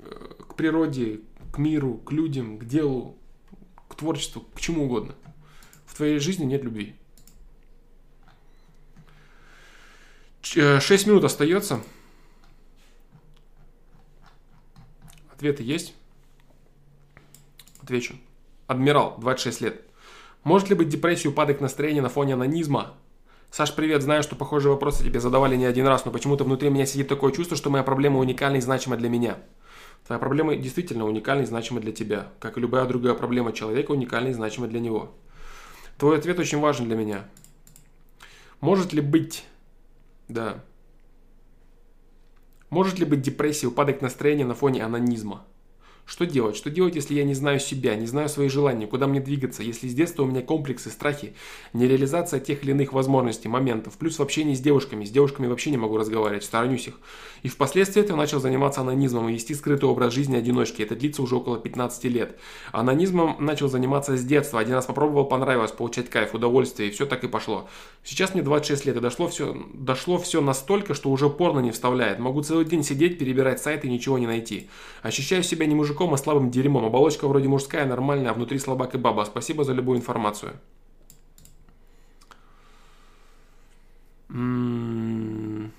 [0.00, 1.20] э, к природе,
[1.52, 3.16] к миру, к людям, к делу,
[3.86, 5.14] к творчеству, к чему угодно.
[5.92, 6.94] В твоей жизни нет любви.
[10.56, 11.82] Э, шесть минут остается.
[15.30, 15.92] Ответы есть?
[17.82, 18.14] Отвечу.
[18.68, 19.82] Адмирал, 26 лет.
[20.44, 22.94] Может ли быть депрессия упадок настроения на фоне анонизма?
[23.50, 26.86] Саш, привет, знаю, что похожие вопросы тебе задавали не один раз, но почему-то внутри меня
[26.86, 29.36] сидит такое чувство, что моя проблема уникальна и значима для меня.
[30.06, 34.28] Твоя проблема действительно уникальна и значима для тебя, как и любая другая проблема человека уникальна
[34.28, 35.12] и значима для него.
[36.02, 37.28] Твой ответ очень важен для меня.
[38.60, 39.44] Может ли быть...
[40.26, 40.64] Да.
[42.70, 45.46] Может ли быть депрессия, упадок настроения на фоне анонизма?
[46.04, 46.56] Что делать?
[46.56, 49.88] Что делать, если я не знаю себя, не знаю свои желания, куда мне двигаться, если
[49.88, 51.32] с детства у меня комплексы, страхи,
[51.72, 55.76] нереализация тех или иных возможностей, моментов, плюс в общении с девушками, с девушками вообще не
[55.76, 56.98] могу разговаривать, сторонюсь их.
[57.42, 61.36] И впоследствии я начал заниматься анонизмом и вести скрытый образ жизни одиночки, это длится уже
[61.36, 62.38] около 15 лет.
[62.72, 67.24] Анонизмом начал заниматься с детства, один раз попробовал, понравилось, получать кайф, удовольствие, и все так
[67.24, 67.68] и пошло.
[68.04, 72.18] Сейчас мне 26 лет, и дошло все, дошло все настолько, что уже порно не вставляет.
[72.18, 74.68] Могу целый день сидеть, перебирать сайты и ничего не найти.
[75.02, 76.84] Ощущаю себя не мужиком, мужиком, а слабым дерьмом.
[76.84, 79.24] Оболочка вроде мужская, нормальная, а внутри слабак и баба.
[79.24, 80.52] Спасибо за любую информацию.
[84.30, 85.72] М-м-м.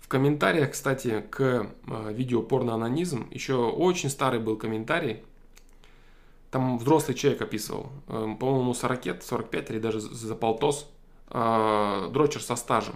[0.00, 5.24] В комментариях, кстати, к э, видео порно-анонизм еще очень старый был комментарий.
[6.50, 10.88] Там взрослый человек описывал, э, по-моему, 40, 45 или даже за полтос,
[11.30, 12.94] э, дрочер со стажем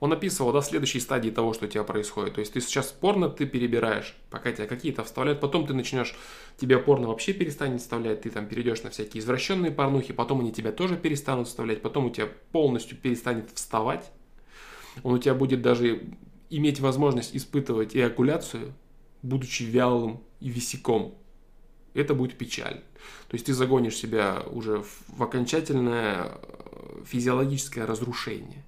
[0.00, 2.34] он описывал, да, следующей стадии того, что у тебя происходит.
[2.34, 6.14] То есть ты сейчас порно ты перебираешь, пока тебя какие-то вставляют, потом ты начнешь,
[6.56, 10.70] тебе порно вообще перестанет вставлять, ты там перейдешь на всякие извращенные порнухи, потом они тебя
[10.70, 14.10] тоже перестанут вставлять, потом у тебя полностью перестанет вставать,
[15.02, 16.02] он у тебя будет даже
[16.50, 18.74] иметь возможность испытывать эякуляцию,
[19.22, 21.14] будучи вялым и висяком.
[21.94, 22.82] Это будет печаль.
[23.28, 28.64] То есть ты загонишь себя уже в окончательное э, физиологическое разрушение.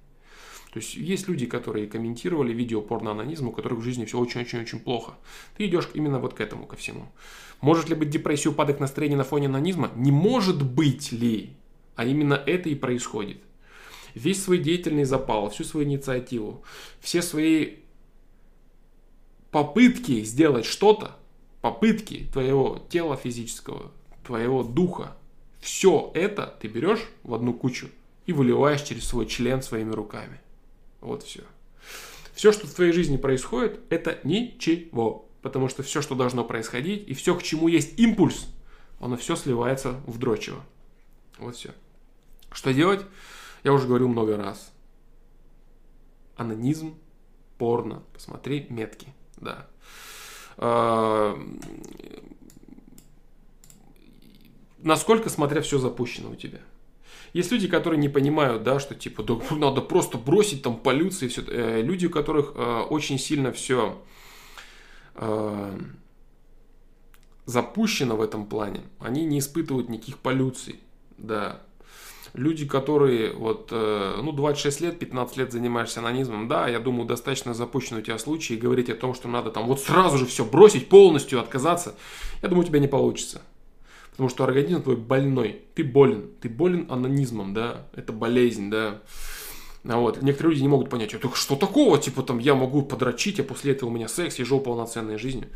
[0.71, 5.13] То есть есть люди, которые комментировали видео порноанонизм, у которых в жизни все очень-очень-очень плохо.
[5.57, 7.11] Ты идешь именно вот к этому, ко всему.
[7.59, 9.91] Может ли быть депрессия, упадок настроения на фоне анонизма?
[9.95, 11.57] Не может быть ли,
[11.95, 13.37] а именно это и происходит.
[14.15, 16.63] Весь свой деятельный запал, всю свою инициативу,
[17.01, 17.75] все свои
[19.51, 21.17] попытки сделать что-то,
[21.61, 23.91] попытки твоего тела физического,
[24.25, 25.17] твоего духа,
[25.59, 27.89] все это ты берешь в одну кучу
[28.25, 30.39] и выливаешь через свой член своими руками.
[31.01, 31.43] Вот все.
[32.33, 35.27] Все, что в твоей жизни происходит, это ничего.
[35.41, 38.47] Потому что все, что должно происходить, и все, к чему есть импульс,
[38.99, 40.63] оно все сливается в дрочево.
[41.39, 41.71] Вот все.
[42.51, 43.05] Что делать?
[43.63, 44.71] Я уже говорил много раз.
[46.35, 46.95] Анонизм,
[47.57, 48.03] порно.
[48.13, 49.07] Посмотри метки.
[49.37, 49.67] Да.
[50.57, 51.39] А,
[54.77, 56.59] насколько, смотря, все запущено у тебя.
[57.33, 61.43] Есть люди, которые не понимают, да, что типа да, надо просто бросить там полюции, все.
[61.47, 64.01] Э, люди, у которых э, очень сильно все
[65.15, 65.79] э,
[67.45, 70.79] запущено в этом плане, они не испытывают никаких полюций,
[71.17, 71.61] да.
[72.33, 77.53] Люди, которые вот, э, ну, 26 лет, 15 лет занимаешься анонизмом, да, я думаю, достаточно
[77.53, 80.45] запущен у тебя случай и говорить о том, что надо там вот сразу же все
[80.45, 81.95] бросить, полностью отказаться,
[82.41, 83.41] я думаю, у тебя не получится.
[84.21, 85.63] Потому что организм твой больной.
[85.73, 86.29] Ты болен.
[86.41, 87.87] Ты болен анонизмом, да.
[87.95, 89.01] Это болезнь, да.
[89.83, 90.21] А вот.
[90.21, 93.71] Некоторые люди не могут понять, так что такого, типа там я могу подрочить, а после
[93.71, 95.47] этого у меня секс, я живу полноценной жизнью.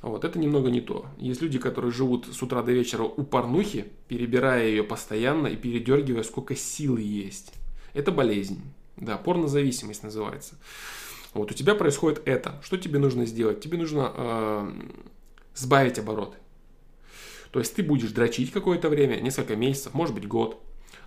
[0.00, 1.06] Вот, это немного не то.
[1.16, 6.24] Есть люди, которые живут с утра до вечера у порнухи, перебирая ее постоянно и передергивая,
[6.24, 7.52] сколько силы есть.
[7.94, 8.62] Это болезнь.
[8.96, 10.56] Да, порнозависимость называется.
[11.34, 12.60] Вот у тебя происходит это.
[12.64, 13.60] Что тебе нужно сделать?
[13.60, 14.72] Тебе нужно э,
[15.54, 16.38] сбавить обороты.
[17.52, 20.60] То есть ты будешь дрочить какое-то время, несколько месяцев, может быть год,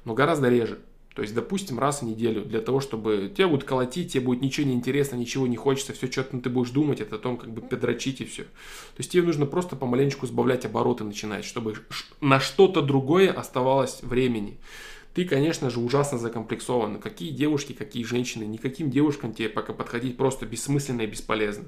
[0.05, 0.79] но гораздо реже.
[1.15, 4.67] То есть, допустим, раз в неделю, для того, чтобы тебя будут колотить, тебе будет ничего
[4.67, 7.61] не интересно, ничего не хочется, все, что ты будешь думать, это о том, как бы
[7.61, 8.43] подрочить и все.
[8.43, 11.75] То есть тебе нужно просто помаленечку сбавлять обороты начинать, чтобы
[12.19, 14.59] на что-то другое оставалось времени.
[15.13, 16.99] Ты, конечно же, ужасно закомплексован.
[16.99, 21.63] Какие девушки, какие женщины, никаким девушкам тебе пока подходить просто бессмысленно и бесполезно.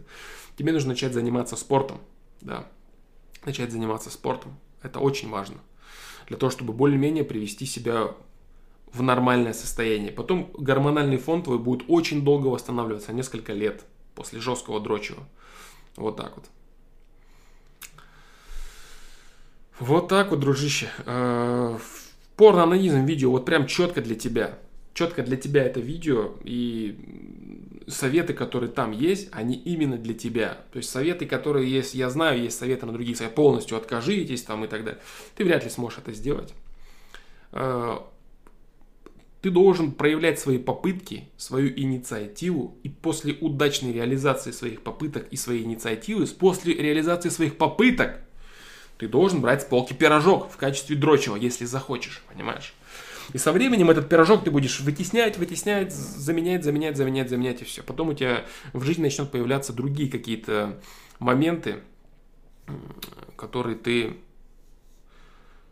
[0.58, 2.02] Тебе нужно начать заниматься спортом,
[2.42, 2.68] да.
[3.46, 4.60] начать заниматься спортом.
[4.82, 5.58] Это очень важно.
[6.28, 8.14] Для того, чтобы более-менее привести себя
[8.94, 10.12] в нормальное состояние.
[10.12, 13.84] Потом гормональный фон твой будет очень долго восстанавливаться, несколько лет
[14.16, 15.24] после жесткого дрочева.
[15.96, 16.46] Вот так вот.
[19.80, 20.90] Вот так вот, дружище.
[21.06, 21.78] Э,
[22.36, 24.58] порно-анонизм видео вот прям четко для тебя.
[24.94, 30.58] Четко для тебя это видео и советы, которые там есть, они именно для тебя.
[30.72, 34.66] То есть советы, которые есть, я знаю, есть советы на других сайтах, полностью откажитесь там
[34.66, 35.02] и так далее.
[35.36, 36.54] Ты вряд ли сможешь это сделать.
[37.54, 38.00] Э,
[39.42, 45.64] ты должен проявлять свои попытки, свою инициативу, и после удачной реализации своих попыток и своей
[45.64, 48.20] инициативы, после реализации своих попыток,
[48.98, 52.74] ты должен брать с полки пирожок в качестве дрочева, если захочешь, понимаешь?
[53.34, 57.84] И со временем этот пирожок ты будешь вытеснять, вытеснять, заменять, заменять, заменять, заменять и все.
[57.84, 60.80] Потом у тебя в жизни начнут появляться другие какие-то
[61.20, 61.80] моменты,
[63.36, 64.18] которые ты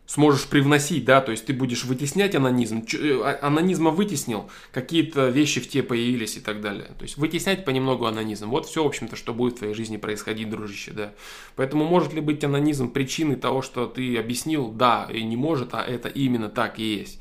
[0.06, 5.60] сможешь привносить, да, то есть ты будешь вытеснять анонизм, э, а, анонизма вытеснил, какие-то вещи
[5.60, 6.90] в тебе появились и так далее.
[6.98, 8.48] То есть вытеснять понемногу анонизм.
[8.48, 11.12] Вот все, в общем-то, что будет в твоей жизни происходить, дружище, да.
[11.56, 14.68] Поэтому может ли быть анонизм причиной того, что ты объяснил?
[14.70, 17.20] Да, и не может, а это именно так и есть.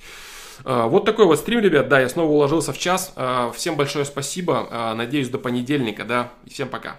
[0.64, 3.14] А, вот такой вот стрим, ребят, да, я снова уложился в час.
[3.16, 6.98] А, всем большое спасибо, надеюсь, до понедельника, да, всем пока.